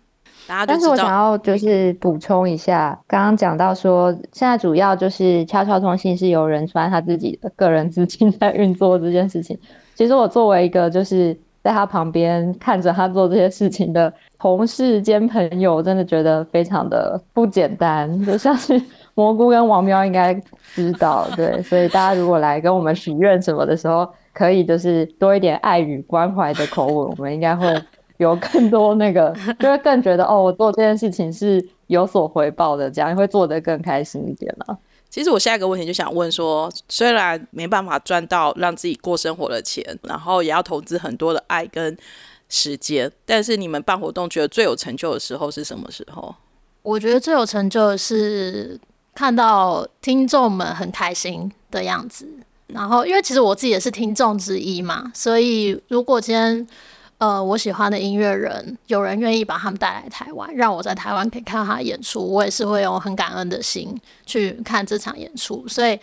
[0.66, 9.56] 但是我想要就是补充一下，刚刚讲到说，现在主要就是悄悄通信是由人川他自己的个人资金在运作这件事情。
[9.96, 18.82] 其实我作为一个就是在他旁边看着他做这些事情的同事兼朋友，真的觉得非常的不简单，就像是。
[19.20, 20.34] 蘑菇跟王喵应该
[20.74, 27.68] 知道，对，所以大家如果来跟我们许愿什么的时候，可以就是多一点爱与关怀的口吻，我们应该会
[28.16, 34.78] 有更多那个， 就会更觉得哦，我做这件事情是有所回报的，这样会做得更开心一点了。
[35.10, 41.98] 其实我下一个问题就想问说，虽然没办法赚到让自己过生活的钱，然后也要投资很多的爱跟
[42.48, 46.34] 时间，但是你们办活动觉得最有成就的时候是什么时候？
[46.84, 48.80] 我觉得最有成就的是。
[49.20, 52.26] 看到听众们很开心的样子，
[52.68, 56.66] 然后因为其实我自己也是听众之一嘛，所以如果今天
[57.18, 63.94] 呃我喜欢的音乐人有人愿意把他们带来台湾，让我在台湾可以看到他演出，我也是会用很感恩的心
[64.26, 65.68] 去看这场演出。
[65.68, 66.00] 所以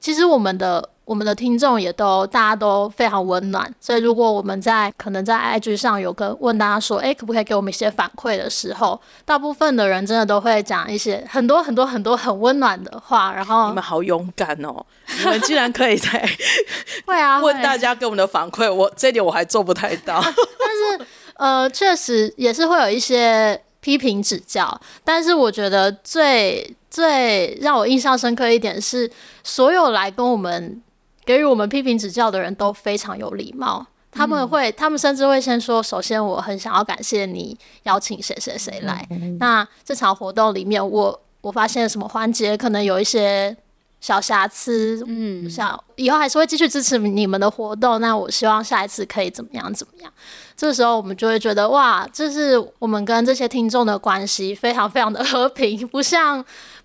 [0.00, 0.90] 其实我们的。
[1.08, 13.32] 我们的听众也都大家都非常温暖，所以如果我们在可能在 IG 上有跟问大家说，哎，可不可以给我们一些反馈的时候，大部分的人真的都会讲一些很多很多很多很温暖的话。
[13.34, 14.84] 然后你们好勇敢哦，
[15.18, 16.28] 你们竟然可以在
[17.06, 20.20] 会啊问大家给我们的反馈，我这点我还做不太到。
[20.20, 21.06] 但是
[21.36, 23.58] 呃，确实也是会有一些
[23.88, 29.10] 批评指教，但是我觉得最最让我印象深刻一点是，
[29.42, 30.82] 所有来跟我们。
[31.24, 39.06] 给予我们批评指教的人都非常有礼貌，他们会，他们甚至会先说：“首先，我很想要感谢你邀请谁谁谁来。”
[39.38, 43.54] 那这场活动里面，我我发现什么环节可能有一些
[44.00, 48.00] 小瑕疵，嗯，想以后还是会继续支持你们的活动。
[48.00, 50.12] 那我希望下一次可以怎么样怎么样？
[50.56, 56.44] 这时候我们就会觉得哇，这是我们跟这些听众的关系非常非常的和平， 不像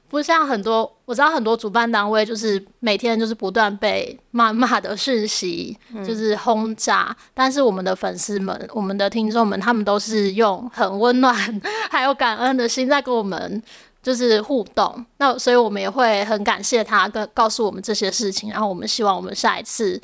[0.10, 7.08] 不像很多我知道很多主办单位就是每天就是不断被谩骂的讯息，就是轰炸。
[7.10, 11.36] 嗯、但是我们的粉丝们、我们的听众们，他们都是用很温暖
[11.92, 13.62] 还有感恩的心在跟我们。
[14.04, 20.00] 就是互动，那所以我们也会很感谢他跟告诉我们这些事情，然后我们希望我们下一次，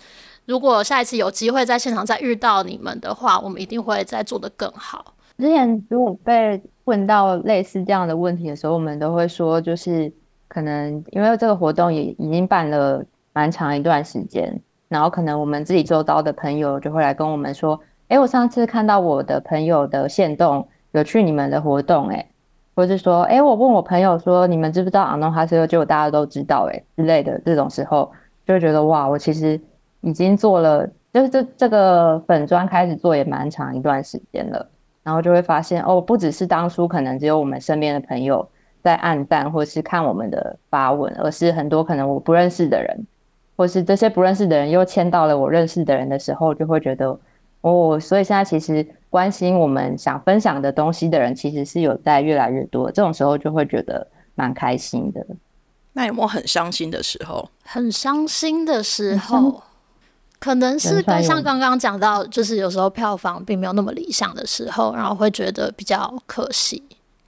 [0.45, 5.13] 如果下一次有机会在现场再遇到你们的话，我们一定会再做得更好。
[5.37, 10.09] 之前如果被问到类似这样的问题的时候，我们都会说，就是
[10.47, 14.57] 可能因为这个活动也已经办了蛮长一段时间，
[14.87, 22.25] 然后可能我们自己周遭的朋友就会来跟我们说，哎，我上次看到我的朋友的线动有去你们的活动，诶。
[22.79, 25.67] 或是说，哎、我问我朋友说，你们知不知道阿诺哈斯？
[25.67, 28.09] 结果大家都知道，哎，之类的这种时候，
[28.47, 29.59] 就会觉得哇，我其实
[29.99, 34.65] 已经做了，就是这这个粉专开始做也蛮长一段时间了，
[35.03, 38.47] 然后就会发现，哦，不只是当初可能只有我们身边的朋友
[38.81, 43.05] 在暗淡或是看我们的发文，而是很多可能我不认识的人，
[43.57, 47.19] 或是这些不认识的人又签到了我认识的人的时候，就会觉得，
[47.61, 48.85] 哦，所以现在其实。
[49.11, 52.91] 关心我们想分享的东西的人，其实是有在越来越多。
[52.91, 55.25] 这种时候就会觉得蛮开心的。
[55.93, 57.49] 那有没有很伤心的时候？
[57.63, 59.63] 很伤心的时候，
[60.37, 66.83] 可能是跟像刚刚讲到，就是有时候票房并没有那么理想的时候，然后会觉得比较可惜。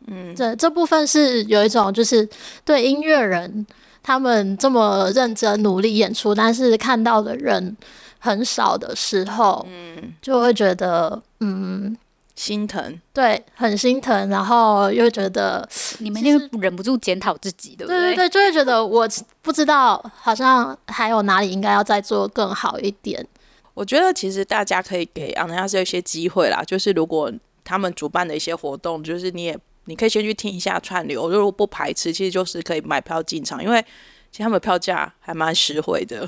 [0.05, 2.29] 嗯，这这部分是有一种，就是
[2.63, 3.65] 对音乐人
[4.03, 7.75] 他们这么认真努力演出，但是看到的人。
[8.23, 11.97] 很少的时候，嗯，就会觉得，嗯，
[12.35, 16.29] 心疼，对，很心疼，然后又觉得你们就
[16.59, 17.99] 忍不住检讨自己，对不对？
[17.99, 19.09] 对对对，就会觉得我
[19.41, 23.27] 不知道，好像还有哪里应该要再做更好一点。
[23.73, 27.31] 我觉得其实大家可以给昂纳斯一些机会啦，就是如果
[27.63, 33.83] 他们主办的一些活动，就是你也你可以先去听一下串流，如果不排斥，其实就是可以买票进场，因为。
[34.31, 36.27] 其实他们的票价还蛮实惠的，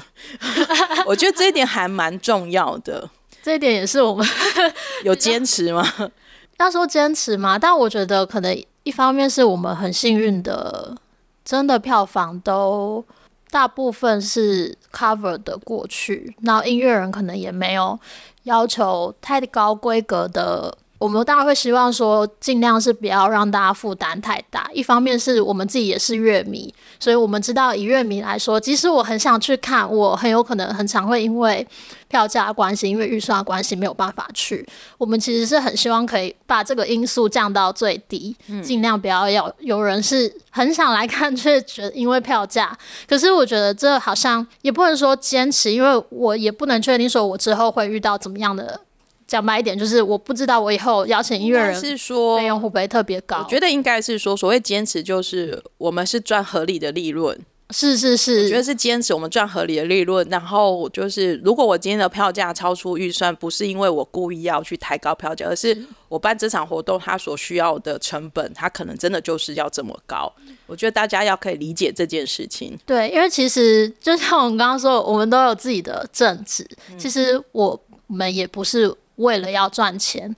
[1.08, 3.10] 我觉得这一点还蛮重要的。
[3.42, 4.26] 这一点也是我们
[5.04, 5.86] 有坚持吗？
[6.60, 7.58] 要说坚持吗？
[7.58, 10.96] 但我觉得可能一方面是我们很幸运的，
[11.44, 13.04] 真的票房都
[13.50, 18.00] 大部分是 cover 的过去，那音乐人可能也没有
[18.44, 20.78] 要求太高规格的。
[21.04, 24.70] 我们当然会希望说，尽量是不要让大家负担太大。
[24.72, 31.68] 一方面是我们自己也是乐迷，所以我们知道以乐迷来说，即使我很想去看，我很有可能很常会因为
[32.08, 34.66] 票价关系、因为预算关系没有办法去。
[34.98, 42.74] 我们其实是很希望可以把这个因素降到最低，尽量不要要有人是很想来看，却觉得因为票价。
[43.10, 48.80] 可是我觉得这好像也不能说坚持，因为我也不能确定说我之后会遇到怎么样的。
[49.28, 53.40] 讲白一点，就是我不知道我以后邀请音乐人是说费用会不会特别高？
[53.40, 57.40] 我觉得应该是说，所谓坚持就是我们是赚合理的利润。
[57.70, 60.28] 是是是，我觉得是坚持我们赚合理的利润。
[60.30, 65.76] 然后就是，如果我今天的票价超出预算，不是因为我故意要去抬高票价，而是
[66.08, 70.32] 我办这场活动它所需要的成本，它可能真的就是要这么高。
[70.68, 72.78] 我觉得大家要可以理解这件事情。
[72.86, 76.68] 对，因为其实就像我们刚刚说，我们都有自己的正职。
[76.96, 78.94] 其实我们也不是。
[79.16, 80.36] 为了要赚钱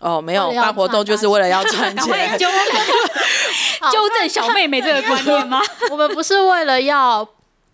[0.00, 2.38] 哦，没有办活动就是为了要 赚钱。
[2.38, 2.60] 纠正
[3.92, 5.60] 纠正小妹妹这个观念吗？
[5.90, 7.26] 我们不是为了要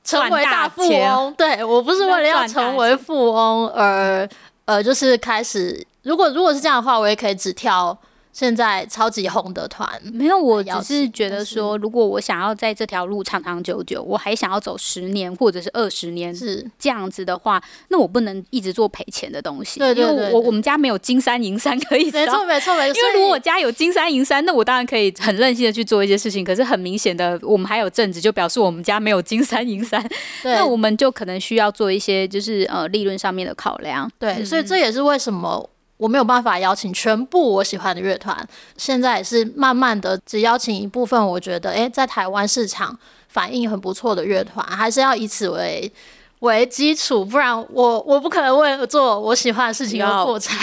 [0.05, 4.29] 成为大富翁，对，我不是为了要成为富翁而
[4.65, 5.87] 呃，就是开始。
[6.03, 7.97] 如果如果是这样的话，我也可以只挑。
[8.33, 19.81] 现在超级红的团没有，我只是觉得说，如果我想要在这条路长长久久，我还想要走十年或者是二十年是这样子的话，那我不能一直做赔钱的东西。
[19.81, 22.11] 对对对，因为我我们家没有金山银山可以。
[22.11, 23.01] 没错没错没错。
[23.01, 26.45] 因为如果我家有金山银山，那我当然可以很任性的去做一些事情。
[26.45, 30.01] 可是很明显的，我们还有正职，就表示我们家没有金山银山。
[30.43, 30.55] 对。
[30.55, 34.11] 那我们就可能需要做一些就是呃利润上面的考量。
[34.19, 35.69] 对，嗯、所以这也是为什么。
[36.01, 38.35] 我没有办法邀请全部我喜欢的乐团，
[38.79, 45.93] 现在也是慢慢的只邀请一部分，我觉得诶，在台湾市场反应很不错的乐团，还是要以此为
[46.39, 50.57] 为基础，不然我我不可能为了做我喜欢的事情而破产，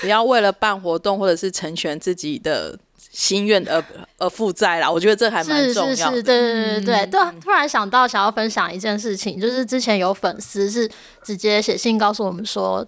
[0.00, 2.78] 不要为了办活动或者是成全自己的
[3.10, 3.84] 心愿而
[4.18, 4.88] 而负债啦。
[4.88, 5.96] 我觉得这还蛮重要的。
[5.96, 7.40] 是是是，对对对对对。
[7.40, 10.88] 突然想到想要分享一件事情，就是之前有粉丝是
[11.24, 12.86] 直接写信告诉我们说。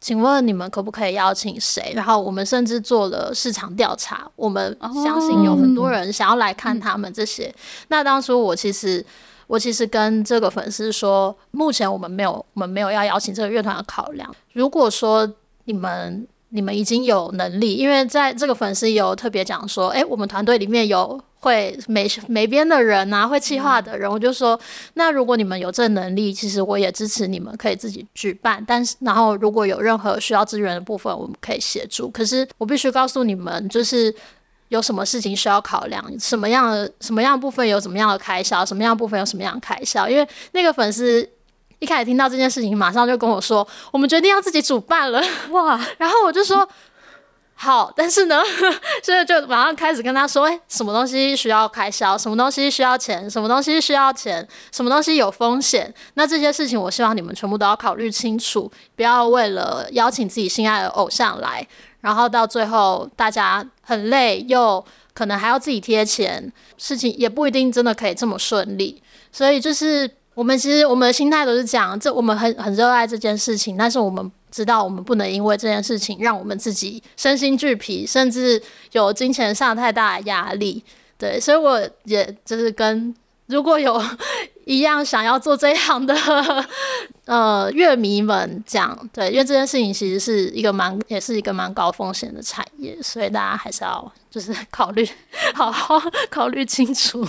[0.00, 1.92] 请问你们可不可以邀请谁？
[1.94, 7.46] 然后我们甚至做了市场调查，我们相信有很多人想要来看他们这些。
[7.46, 7.54] 哦、
[7.88, 9.04] 那当初我其实
[9.46, 14.34] 我其实跟这个粉丝说，目前我们没有我们没有要邀请这个乐团的考量。
[14.54, 15.30] 如果说
[15.64, 21.20] 你们你们已经有能力，因为在这个粉丝有特别讲说，哎，我们团队里面有。
[21.42, 24.60] 会美美编的人啊，会企划的人，嗯、我就说，
[24.92, 28.62] 那如果你们有这能力，其实我也支持你们可以自己举办。
[28.68, 32.10] 但是，然后如果有任何需要资源的部分，我们可以协助。
[32.10, 34.14] 可是，我必须告诉你们，就是
[34.68, 40.06] 有什么事情需要考量，什么样的什么样的部分有什么样的开销，什么样的部分有什么样的开销。
[40.06, 41.26] 因为那个粉丝
[41.80, 45.20] 一开始听到这件事情，马上就跟我说，我们决定要自己主办了。
[45.50, 45.80] 哇！
[45.98, 46.66] 然后我就说。
[47.62, 48.40] 好，但是呢，
[49.04, 55.92] 所以就马上开始跟他说，哎，什么东西需要开销，什么东西需要钱，什么东西需要钱，什么东西有风险。
[56.14, 61.68] 那这些事情，我希望你们全部都要考虑清楚，不要为了邀请自己心爱的偶像来，
[62.00, 69.02] 然后到最后大家很累，又可能还要自己贴钱，事情也不一定真的可以这么顺利。
[69.30, 70.10] 所以就是
[70.40, 74.32] 我们其实我们的心态都是这样，这我们很很热爱这件事情，但是我们。
[74.50, 78.60] 知道我们不能因为这件事情让我们自己身心俱疲，甚至
[78.90, 80.82] 有金钱上太大的压力。
[81.16, 83.14] 对，所以我也就是跟
[83.46, 84.02] 如果有
[84.64, 86.12] 一样想要做这一行的
[87.26, 95.08] 呃乐迷们讲，对，因为这件事情其实是一个蛮也是一个蛮高风险的产业，所以大家还是要就是考虑
[95.54, 97.24] 好好考虑清楚。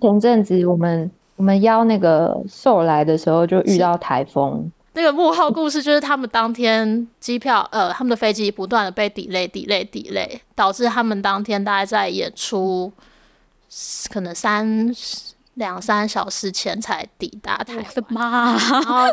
[0.00, 4.70] 前阵子我们我们邀那个兽来的时候，就遇到台风。
[4.92, 12.92] 那个幕后故事就是他们当天机票，呃，他们的飞机不断的被 delay、delay、delay，导致他们当天大概在演出，
[14.12, 14.94] 可能三
[15.54, 17.84] 两三小时前才抵达台湾。
[17.84, 18.56] 我的妈！
[18.56, 19.06] 然后，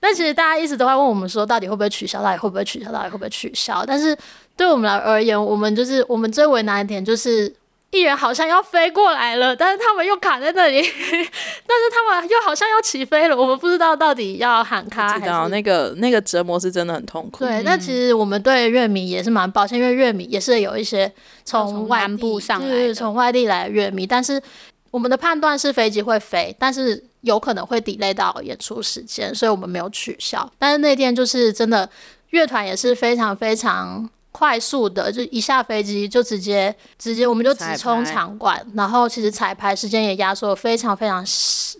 [0.00, 2.20] 但其实大家一直都在问我们说，到底会不会取消？
[2.20, 2.90] 到底会不会取消？
[2.90, 3.86] 到底会不会取消？
[3.86, 4.18] 但是
[4.56, 7.54] 对我们来而言，我们就是我们最为难一点就是。
[7.92, 15.20] 艺人好像要飞过来了，但是他们又卡在那里， 但是他们又好像要起飞了，我们不知道到底要喊卡还是。
[15.20, 17.44] 知道那个那个折磨是真的很痛苦。
[17.44, 21.12] 对，那、嗯、其实我们对乐迷也是蛮抱歉，因为乐迷也是有一些
[21.44, 24.42] 从外部上来，就是从外地来的乐迷，但是
[24.90, 30.50] 我们的判断是飞机会飞，但是有可能会 delay 到演出时间，所以我们没有取消。
[30.58, 31.86] 但是那天就是真的，
[32.30, 34.08] 乐团也是非常非常。
[34.32, 41.22] 快速的就一下飞机就直接直接我们就直冲场馆，然后其实彩排时间也压缩非常非常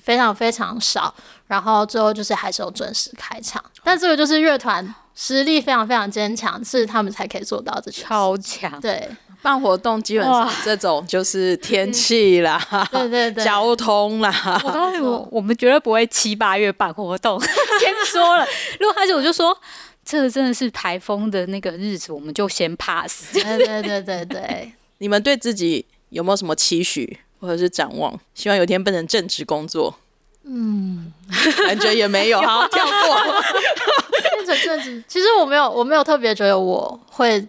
[0.03, 1.12] 非常非常少，
[1.46, 3.64] 然后最后就是还是有准时开场。
[3.82, 8.78] 但这个就是乐团实力非常非常坚强，是他们才可以做到这超强。
[8.82, 9.09] 对，
[9.40, 12.61] 办活动基本上这种就是天气啦，
[12.92, 14.61] 对对对，交通啦。
[14.62, 17.40] 我告诉你，我们绝对不会七八月办活动。
[17.80, 18.46] 先说了，
[18.78, 19.57] 如果开始我就说。
[20.12, 23.32] 这个真的是台风的那个日子，我们就先 pass。
[23.32, 28.20] 对对对对对，你们对自己有没有什么期许或者是展望？
[28.34, 29.96] 希望有一天变成正职工作。
[30.42, 31.10] 嗯，
[31.66, 33.42] 感觉也没有， 好跳过。
[34.34, 37.48] 变成正职，其实我没有，我没有特别觉得我会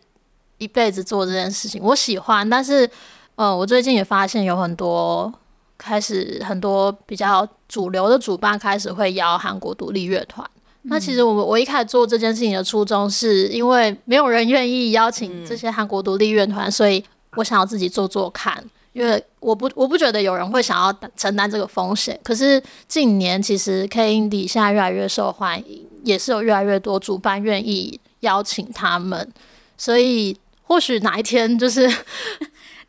[0.57, 1.84] 一辈子做这件事情。
[1.84, 2.89] 我喜欢，但是，
[3.36, 5.30] 呃，我最近也发现有很多
[5.78, 10.49] 开始很多比较主流的主办开始会邀韩国独立乐团。
[10.84, 17.04] 那其实我们我一开始做这件事情的初衷，是因为没有人愿意邀请这些韩国独立乐团，所以
[17.36, 18.64] 我想要自己做做看。
[18.92, 22.20] 因为我不我不觉得有人会想要承担这个风险。
[22.24, 29.32] 可是近年其实 K Indie 现在越来越受欢迎，也是有越来越多主办愿意邀请他们，
[29.78, 31.90] 所以或许哪一天就是。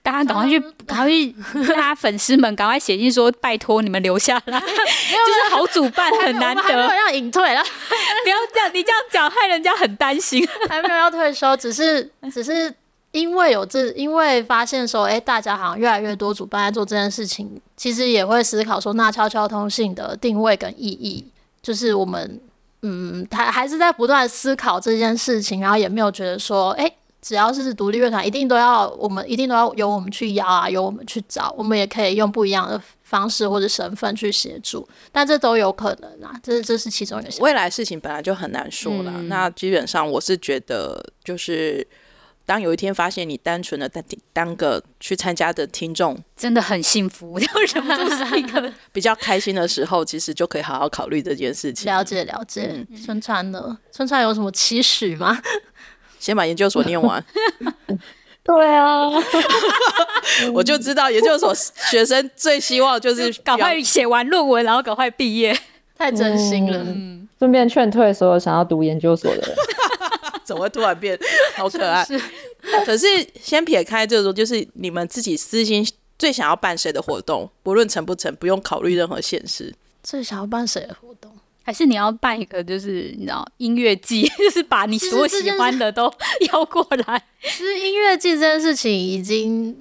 [0.04, 1.34] 大家赶快去， 赶快去！
[1.68, 6.62] 大家粉丝们赶快写信说，拜托你们留下来， 就是好主办很难得。
[6.62, 7.62] 还没有要隐退了，
[8.22, 10.46] 不要这样，你这样讲害人家很担心。
[10.68, 12.72] 还没有要退休，只是只是
[13.12, 21.24] 因为有这，因为发现说，哎、欸，大家好像越来越多主办在做这件事情，其实也会思考说，那悄悄通信的定位跟意义，
[21.62, 22.38] 就是我们
[22.82, 26.94] 嗯，还还是在不断思考这件事情，然后也没有觉得说，哎、欸。
[27.24, 31.54] 只要是独立乐团，一定都要我们，一定都要由我们去邀啊，由我们去找。
[31.56, 36.38] 我们也可以用不一样的方式或者身份去协助，但这都有可能啊。
[36.42, 37.30] 这这是其中一个。
[37.40, 39.10] 未来事情本来就很难说了。
[39.16, 41.86] 嗯、那基本上我是觉得，就是
[42.44, 44.04] 当有一天发现你单纯的当
[44.34, 51.90] 当个去参加的听众，真的很幸福，就忍不住是一个 比较开心的时候，其实就可以好好考虑这件事情。
[51.90, 52.86] 了解了解。
[53.02, 53.78] 春川呢？
[53.90, 55.40] 春川有什么期许吗？
[56.24, 57.22] 先把研究所念完。
[58.42, 59.10] 对啊，
[60.54, 65.54] 我就知道研究所学生最希望就是赶快写完论文，然后赶快毕业，
[65.98, 66.78] 太真心了。
[66.78, 69.56] 嗯，顺便劝退所有想要读研究所的人。
[70.44, 71.18] 怎么会突然变
[71.56, 72.02] 好可爱？
[72.04, 72.18] 是
[72.86, 73.06] 可是
[73.38, 75.86] 先撇开这种，就是你们自己私心
[76.18, 79.74] 最想要办谁的活动，不论成不成，不用考虑任何现实。
[80.02, 81.30] 最想要办谁的活动？
[81.64, 86.12] 还是你要办一个，就是你知道音乐季， 就是把你所喜欢的都
[86.52, 87.24] 邀过来。
[87.42, 89.74] 其实音乐季这件事情已经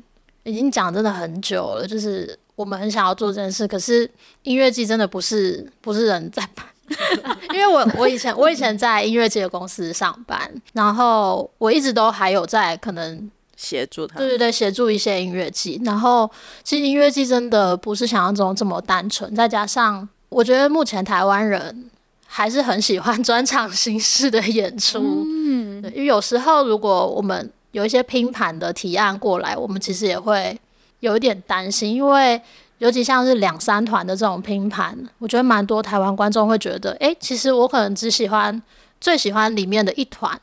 [0.43, 4.09] 已经讲真的很久了，就是我们很想要做这件事，可是
[4.43, 6.65] 音乐季真的不是不是人在办。
[7.53, 15.81] 因为我我以前我以前在音乐节的公司上班，然后我一直都还有在可能协助他，对对对，协助一些音乐季。
[15.83, 16.29] 然后
[16.63, 20.07] 其实音乐季真的不是想象中这么单纯，再加上。
[20.33, 21.89] 我觉得目前台湾人
[22.25, 30.57] 还是很喜欢 专场形式的演出，嗯，因为有时候如果我们有一些拼盘的提案过来，我们其实也会
[30.99, 32.41] 有一点担心，因为
[32.79, 38.61] 尤其像是两三团的这种拼盘，我觉得蛮多台湾观众会觉得，哎、欸，其实我可能只喜欢
[38.99, 40.39] 最喜欢里面的一团，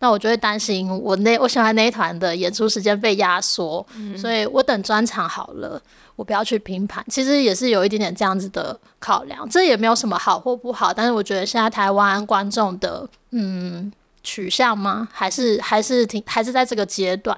[0.00, 5.80] 那我就会担心我那我喜欢那一团的演出时间被压缩，嗯，所以我等专场好了。
[6.16, 13.92] 我不要去拼盘，其实也是有一点点这样子的考量，这也没有什么好或不好，但是我觉得现在台湾观众的嗯
[14.22, 17.36] 取向吗，还是还是挺还是在这个阶段，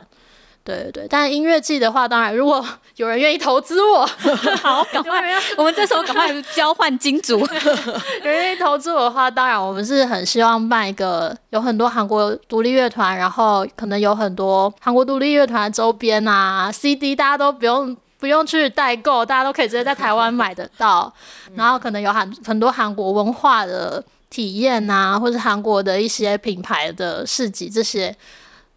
[0.66, 1.06] 对对对。
[1.08, 2.62] 但音乐季的话，当然如果
[2.96, 4.04] 有人愿意投资我，
[4.60, 5.22] 好，赶快，
[5.56, 7.38] 我们这时候赶快交换金主。
[8.22, 17.96] 有人愿意投资我的话，当然我们是很希望办一个有很多韩国独立乐团，然后可能有很多韩国独立乐团的周边啊 CD，大家都不用。
[18.18, 21.12] 不用去代购，大家都可以直接在台湾买得到。
[21.54, 28.16] 然后可能有韩很多韩国文化的体验啊，或者韩国的一些品牌的市集，这些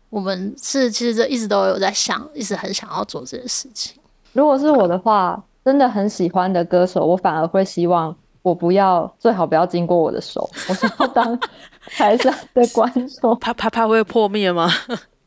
[0.09, 3.99] 我们是其实这一直都有在想，一直很想要做这件事情。
[4.33, 11.39] 如果是我的话，真的很喜欢的歌手，我反而会希望我不要，最好不要经过我的手，我想要当
[11.81, 12.91] 台上的观
[13.21, 14.69] 众， 怕怕怕会破灭吗？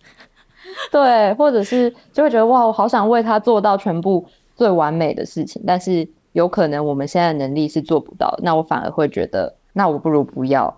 [0.90, 4.24] 对，或者是就会觉得哇，我好想为他做到全部
[4.56, 10.74] 最完美的事情，但是有可能我们现在的能力是做不到，那我反而会觉得，那我不如不要，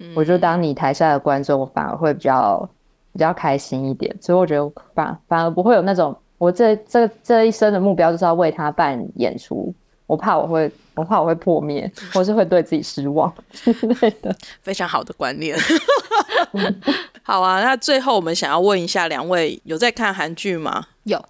[0.00, 2.68] 嗯、我就当你台下的观众，我反而会比较
[3.12, 4.14] 比较开心一点。
[4.20, 9.74] 所以我觉得反反而不会有那种我这这这一生的目标就是要为他办演出，
[10.06, 14.34] 我怕我会我怕我会破灭，或是会对自己失望 之类的。
[14.62, 15.56] 非常好的观念。
[17.22, 20.86] 好啊，那最后我们想要问一下两位，有在看韩剧吗？
[21.04, 21.22] 有，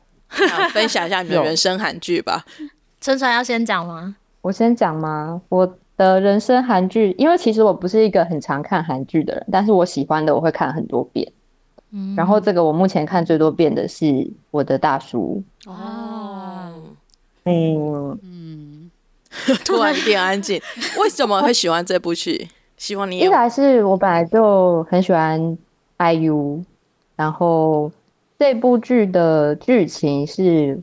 [0.72, 2.44] 分享一下你的 人生韩剧吧。
[3.00, 4.14] 春川要先讲吗？
[4.40, 5.40] 我先讲吗？
[5.48, 11.26] 我的人生韩剧，因为其实我不是一个很常看韩剧的人，但是我喜欢的我会看很多遍。
[11.90, 15.42] 嗯，然后这个我目前看最多遍的是我的大叔。
[15.66, 16.72] 哦，
[17.44, 18.90] 嗯嗯，
[19.64, 20.60] 突然变安静，
[21.00, 22.48] 为什么会喜欢这部剧？
[22.76, 23.18] 希望你。
[23.18, 25.58] 一来是我本来就很喜欢。
[26.00, 26.62] IU，
[27.16, 27.90] 然后
[28.38, 30.80] 这部剧的剧情是，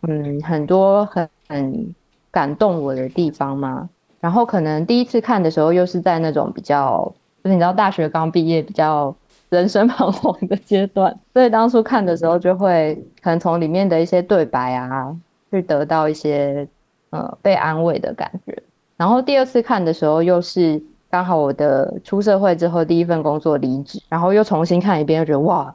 [0.00, 1.94] 嗯，很多很很
[2.30, 3.86] 感动我的地方嘛。
[4.18, 7.12] 然后可能第一次看的时候，又是在那种比较，
[7.44, 9.14] 就是你知道大学刚毕业，比较
[9.56, 15.16] 人生彷徨的阶段，所以当初看的时候，就会可能从里面的一些对白啊，
[15.50, 16.68] 去得到一些
[17.10, 18.62] 呃被安慰的感觉。
[18.96, 20.82] 然后第二次看的时候，又是。
[21.08, 25.72] 刚好我的出社会之后第一份工作离职，然后又重新看一遍，又觉得哇，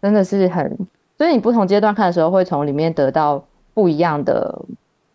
[0.00, 0.78] 真的是很，
[1.18, 4.56] 所以你不同阶段看的时候，会从里面得到不一样的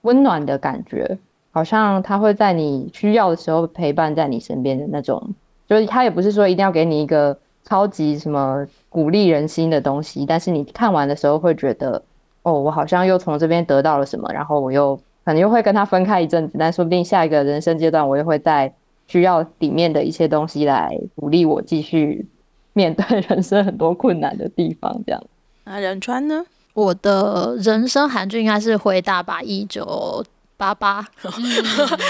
[0.02, 1.18] 温暖的感觉，
[1.50, 5.34] 好像他会在你需要的时候陪伴在你身边的那种，
[5.66, 7.36] 就是他也不是说一定要给你一个
[7.74, 12.00] 超级什么鼓励人心的东西，但是你看完的时候会觉得，
[12.44, 14.96] 哦，我好像又从这边得到了什么，然后我又
[15.26, 18.72] 可能又会跟他分开一阵子，但说不定下一个人生阶段我又会在。
[19.06, 22.26] 需要里面的一些东西来鼓励我继续
[22.72, 25.22] 面对人生很多困难的地方，这样。
[25.66, 26.46] 那仁川呢？
[26.74, 30.24] 我的人生韩剧应该是回答吧，一九
[30.64, 31.06] 八八。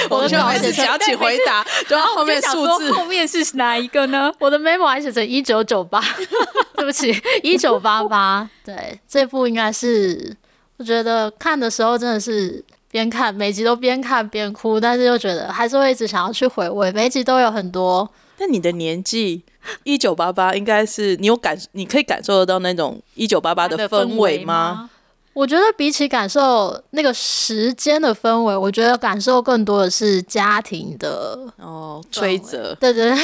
[0.09, 4.31] 我们就开始想起回答，然后后面数字后面是哪一个呢？
[4.39, 5.99] 我的 memo 还写成一九九八，
[6.75, 8.47] 对不起，一九八八。
[8.63, 10.35] 对，这部应该是
[10.77, 12.63] 我觉得看的时候真的是。
[12.93, 16.91] 边看每集都边看边哭，但是又觉得还是会一直想要去回味。
[16.91, 18.07] 每一集都有很多。
[18.37, 19.43] 那你的年纪
[19.83, 24.91] 一九八八，应该是你有感，你可以感受得到那种一九八八的氛围吗？
[25.33, 33.15] 我觉得比起感受那个时间的氛围，我觉得感受更多的是家庭的哦，追责，对对对，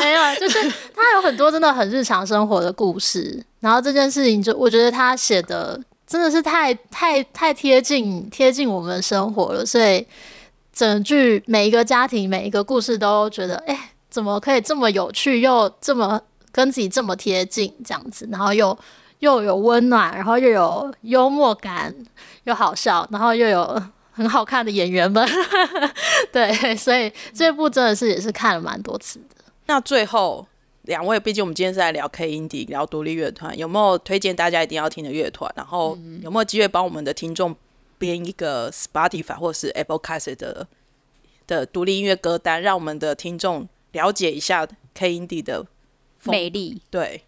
[0.00, 0.58] 没有，就是
[0.94, 3.44] 他有很多真的很日常生活的故事。
[3.60, 5.80] 然后这件事情，就我觉得他写的。
[6.04, 10.06] 真的是太太太贴近贴近我们的生活了，所以
[10.70, 13.80] 整剧每一个家庭每一个故事都觉得，哎、欸，
[14.10, 16.20] 怎么可以这么有趣，又这么
[16.50, 18.78] 跟自己这么贴近这样子，然后又
[19.22, 21.94] 又有温暖，然后又有幽默感，
[22.42, 25.24] 又好笑，然后又有很好看的演员们，
[26.32, 29.44] 对，所以这部真的是也是看了蛮多次的。
[29.66, 30.44] 那最后
[30.82, 35.48] 两位，毕竟我们今天是在聊 K Indie，聊独立乐团，有没有推荐大家一定要听的乐团？
[35.54, 37.54] 然后有没有机会帮我们的听众
[37.98, 40.66] 编一个 Spotify 或是 Apple Cast 的
[41.46, 45.64] 的独立音乐歌单，让我们的听众了解一下 K Indie 的
[46.24, 46.82] 美丽？
[46.90, 47.22] 对，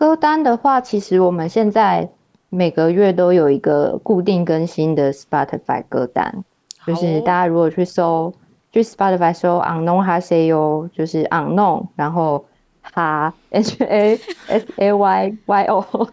[0.00, 2.08] 歌单的话，其实我们现在
[2.48, 6.42] 每个月都有一个固定更新的 Spotify 歌单，
[6.86, 8.32] 就是大家如果去搜。
[8.72, 12.46] 去 Spotify 搜 unknown haseyo，就是 unknown，然后
[12.82, 16.08] 哈 h a s a y y o，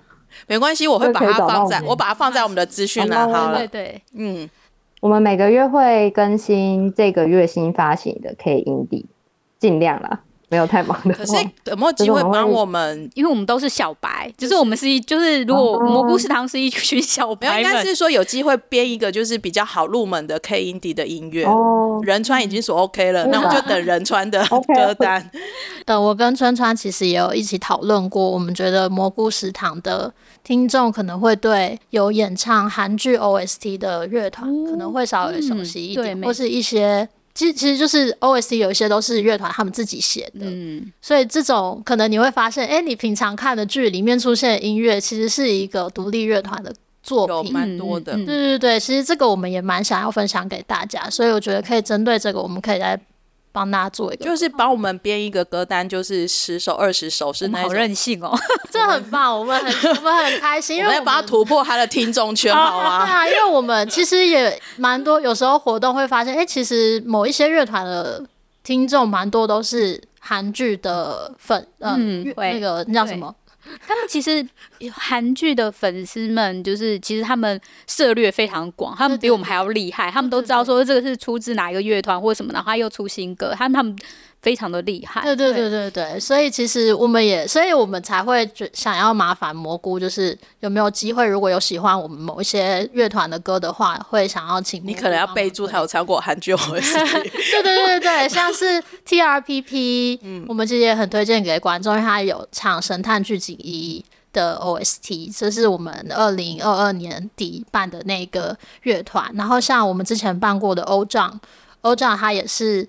[0.48, 3.60] 没关系，我会把它放在，我把它放在我们的资讯栏好了。
[3.60, 4.50] 对对，嗯，
[5.02, 9.06] 我们每个月会更新这个月新发行的 K Indie，
[9.60, 10.22] 尽量啦。
[10.50, 11.34] 没有太忙的，可是
[11.66, 13.10] 有没有机会帮我们？
[13.16, 21.44] 因为我们都是小白，就是我们是一，就是如果蘑菇食堂是一群小白，应该是说有机会编一个就是比较好入门的 K Indie 的音乐。
[21.44, 24.42] 哦，仁川已经说 OK 了，那我就等仁川的
[24.74, 25.30] 歌单。
[25.86, 37.10] 等我跟川川其实也有一起讨论过，我们觉得蘑菇食堂的听众可能会对有演唱韩剧 OST 的乐团可能会稍微熟悉一点，或是一些。
[37.38, 46.74] 其实其实就是 OST 有一些都是乐团他们自己写的，嗯，所以这种可能你会发现，哎、欸，你平常看的剧里面出现的音乐，其实是一个独立乐团的
[47.04, 53.00] 作品，蛮多的，对对对，其实这个我们也蛮想要分享给大家，所以我觉得可以针对这个，我们可以来。
[53.58, 58.38] 帮大家做一个，就是帮我们编一个歌单，就是十首、二十首，是那种好任性哦，
[58.70, 63.04] 这很棒，我们很 我们很开心，因为我们要把它突破他的听众圈， 好吗？
[63.04, 68.24] 对啊，因为我们其实也蛮多，有时候活动会发现，哎、欸，其实某一些乐团的
[68.64, 73.34] 听众蛮多都是韩剧的粉，呃、嗯，那个那叫什么？
[73.88, 74.46] 他们其实
[74.94, 83.96] 韩剧的粉丝们，就是其实他们涉猎非常广，他们比我们还要厉害，他们都知道说这个是出自哪一个乐团或什么，然后他又出新歌，他们他们
[84.48, 85.22] 非常的厉害。
[85.24, 109.30] 对对对对对，所以其实我们也，所以我们才会想要麻烦蘑菇，就是有没有机会，如果有喜欢我们某一些乐团的歌的话，会想要请你可能要备注他有唱过韩剧 或者对对对对，像是 T R P P，嗯，我们其实也很推荐给观众，因为他有唱《神探剧集一》的 O S T，这是我们二零二二年底办的那个乐团。
[109.36, 111.38] 然后像我们之前办过的欧丈，
[111.82, 112.88] 欧丈他也是。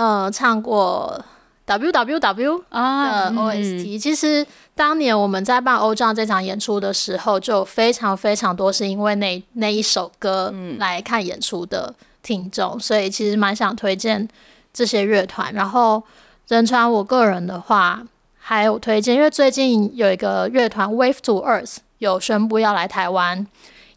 [0.00, 1.22] 呃，唱过
[1.66, 14.26] W W W 的 O S T，、啊嗯、其实当年我们在办欧丈这场演出的时候，就非常非常多是因为那那一首歌来看演出的听众，嗯、所以其实蛮想推荐
[14.72, 15.52] 这些乐团。
[15.52, 16.02] 然后
[16.48, 18.02] 仁川，我个人的话
[18.38, 23.46] 还有推荐，因为最近有一个乐团 Wave to Earth 有宣布要来台湾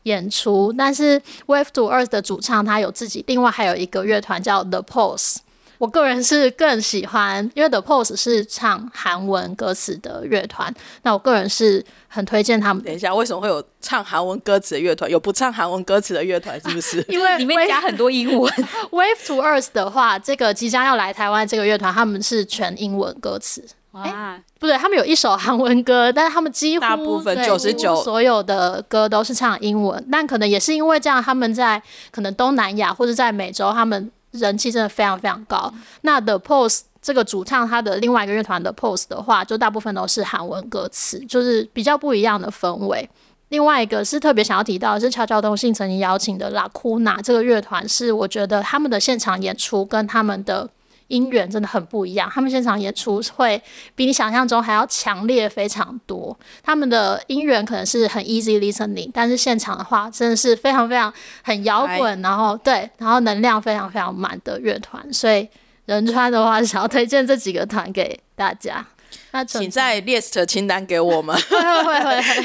[0.03, 5.37] 演出，但是 Wave to Earth 的主唱他有自己，另外还有一个乐团叫 The Pose。
[5.83, 12.81] 我个人是更喜欢，因为 The Pose 是唱韩文歌词的乐团，那我个人是很推荐他们。
[12.81, 15.11] 等一下，为什么会有唱韩文歌词的乐团？
[15.11, 17.03] 有不唱韩文歌词的乐团是不是？
[17.11, 18.49] 因为里面加很多英文。
[18.91, 23.61] Wave to Earth 的话，这个即将要来台湾这个乐团，他们是全英文歌词。
[23.91, 30.07] 哇、欸，不对，他们有一首韩文歌，但是他们几乎大部分九十九所有的歌都是唱英文。
[30.09, 34.09] 但可能也是因为这样，他们在可能东南亚或者在美洲，他们。
[34.33, 35.73] 人气真的非常非常高。
[36.01, 43.09] 那 The Pose 这个主唱他的另外一个乐团的 Pose 的话，就大部分都是韩文歌词，就是比较不一样的氛围。
[43.49, 50.69] 另外一个是特别想要提到的是乔乔东信曾经邀请的 Lacuna 这个乐团，是我觉得他们的现场演出跟他们的。
[51.13, 53.61] 音源真的很不一样，他们现场演出会
[53.95, 56.35] 比你想象中还要强烈非常多。
[56.63, 65.13] 他们的音源可能是很 easy listening，但是现场的话真的是非常非常很摇滚，然后对，然后能量非常非常满的乐团。
[65.13, 65.47] 所以
[65.85, 68.83] 仁川的话，想要推荐这几个团给大家。
[69.31, 71.35] 那请在 list 清单给我们。
[71.35, 72.43] 会会会会。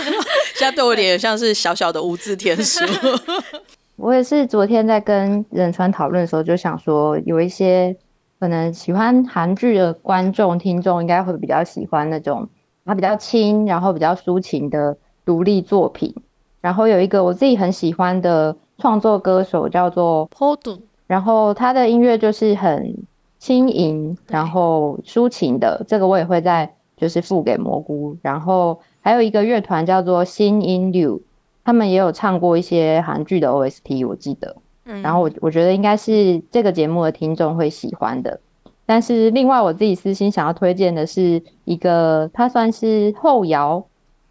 [0.56, 2.80] 现在对我有点像是小小的无字天书。
[3.96, 7.96] 我也是昨天在跟仁川讨论的时候，就想说，有一些
[8.40, 12.48] 可能喜欢韩剧的观众听众，应该会比较喜欢那种
[12.84, 16.12] 它比较轻，然后比较抒情的独立作品。
[16.60, 22.96] 然后有一个我自己很喜欢的创作歌手叫做 Podun，然后他的音乐就是很
[23.38, 25.84] 轻盈，然后抒情的。
[25.86, 28.16] 这个我也会再就是付给蘑菇。
[28.22, 31.20] 然后还有一个乐团叫做新音六。
[31.64, 34.56] 他们也有唱过一些韩剧的 OST，我记得。
[34.84, 38.40] 嗯，然后我我觉得应该是这个节目的听众会喜欢的。
[38.84, 43.84] 但是另外我自己私心想要推荐的是一个，它算是后摇，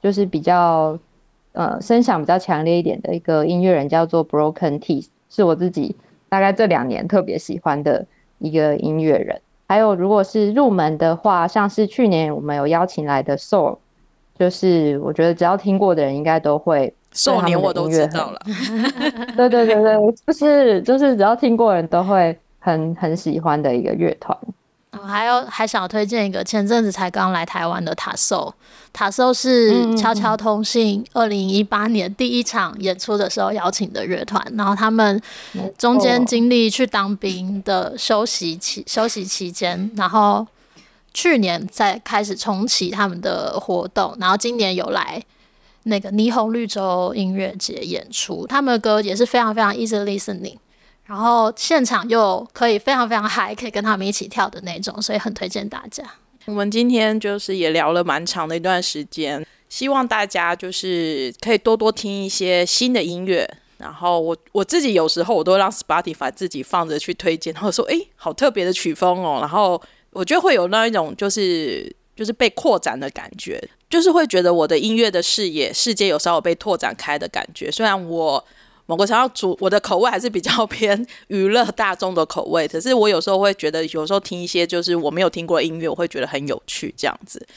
[0.03, 0.99] 就是比较
[1.53, 5.95] 呃声响比较强烈一点的一个音乐人，叫做 Broken Teeth，是我自己
[6.27, 8.05] 大概这两年特别喜欢的
[8.39, 9.41] 一个音乐人。
[9.69, 13.77] 还有如果是入门的话，像是去年我们有邀请来的 Soul，
[14.37, 16.93] 就是我觉得只要听过的人应该都会。
[17.13, 18.41] Soul 年我都知道了。
[19.35, 22.37] 对对对对，就是就是只要听过人都会。
[22.63, 24.37] 很很喜欢的一个乐团，
[24.91, 28.53] 我还有还想推荐一个前阵子才刚来台湾的塔兽，
[28.93, 35.19] 塔兽是悄悄通信二零一八年第一场演出的时候邀请的乐团，然后他们
[35.75, 40.45] 中间经历去当兵的休息期休息期间，然后
[41.15, 45.19] 去年再开始重启他们的活动，然后今年有来
[45.83, 50.57] 那个霓虹绿洲音乐节演出，他们的歌也是非常非常 easy listening。
[51.05, 56.03] 然后现场又可以非常非常嗨，可以跟他们一起跳的那种，所以很推荐大家。
[56.45, 63.49] 我们今天就是也聊了蛮长的一段时间，希望大家就是可以多多听一些新的音乐。
[63.77, 69.39] 然后我我自己有时候我都让 Spotify 自己放着去推荐，然后说哎，好特别的曲风哦。
[69.41, 73.59] 然后我觉得会有那一种就是就是被扩展的感觉，
[73.89, 77.71] 就是会觉得我的音乐的视野世界有稍微被拓展开的感觉。
[77.71, 78.45] 虽然我。
[78.87, 82.67] 某个想要主，我的口味还是比较 偏娱乐大众的口味。
[82.67, 86.93] 可是我有时候会觉得，有时候听一些就是我没有听过的音乐，我会觉得很有趣。
[86.97, 87.47] 这样子，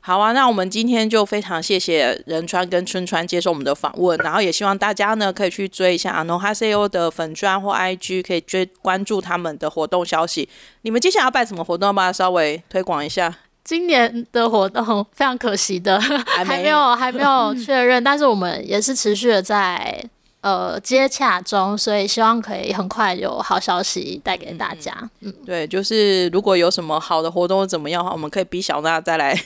[0.00, 0.32] 好啊。
[0.32, 10.46] 那我们今天就非常谢谢仁川跟春川接受我们的访问，然后也希望大家呢可以去追一下阿诺哈塞欧的粉专或 IG，可以追关注他们的活动消息。
[10.82, 12.12] 你们接下来要办什么活动吗？
[12.12, 13.34] 稍微推广一下。
[13.64, 20.04] 今年的活动非常可惜的还没有还没有 确认，但是我们也是持续的在。
[20.42, 24.92] 呃，接洽中，所以希望可以很快有好消息带给大家。
[25.20, 29.40] 嗯，嗯对，就是如果有什么好的活动怎么样的话，我们可以逼小娜再来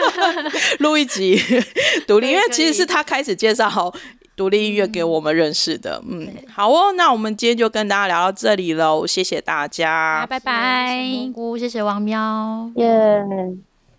[0.80, 1.38] 录一集
[2.08, 3.68] 独立，因为其实是他开始介绍
[4.36, 6.02] 独立音乐给我们认识的。
[6.08, 12.86] 嗯，嗯好哦，那我们今天就跟大家聊到这里喽，谢谢大家，拜拜，谢谢蘑菇，谢谢王喵，耶。
[12.86, 13.73] Yeah.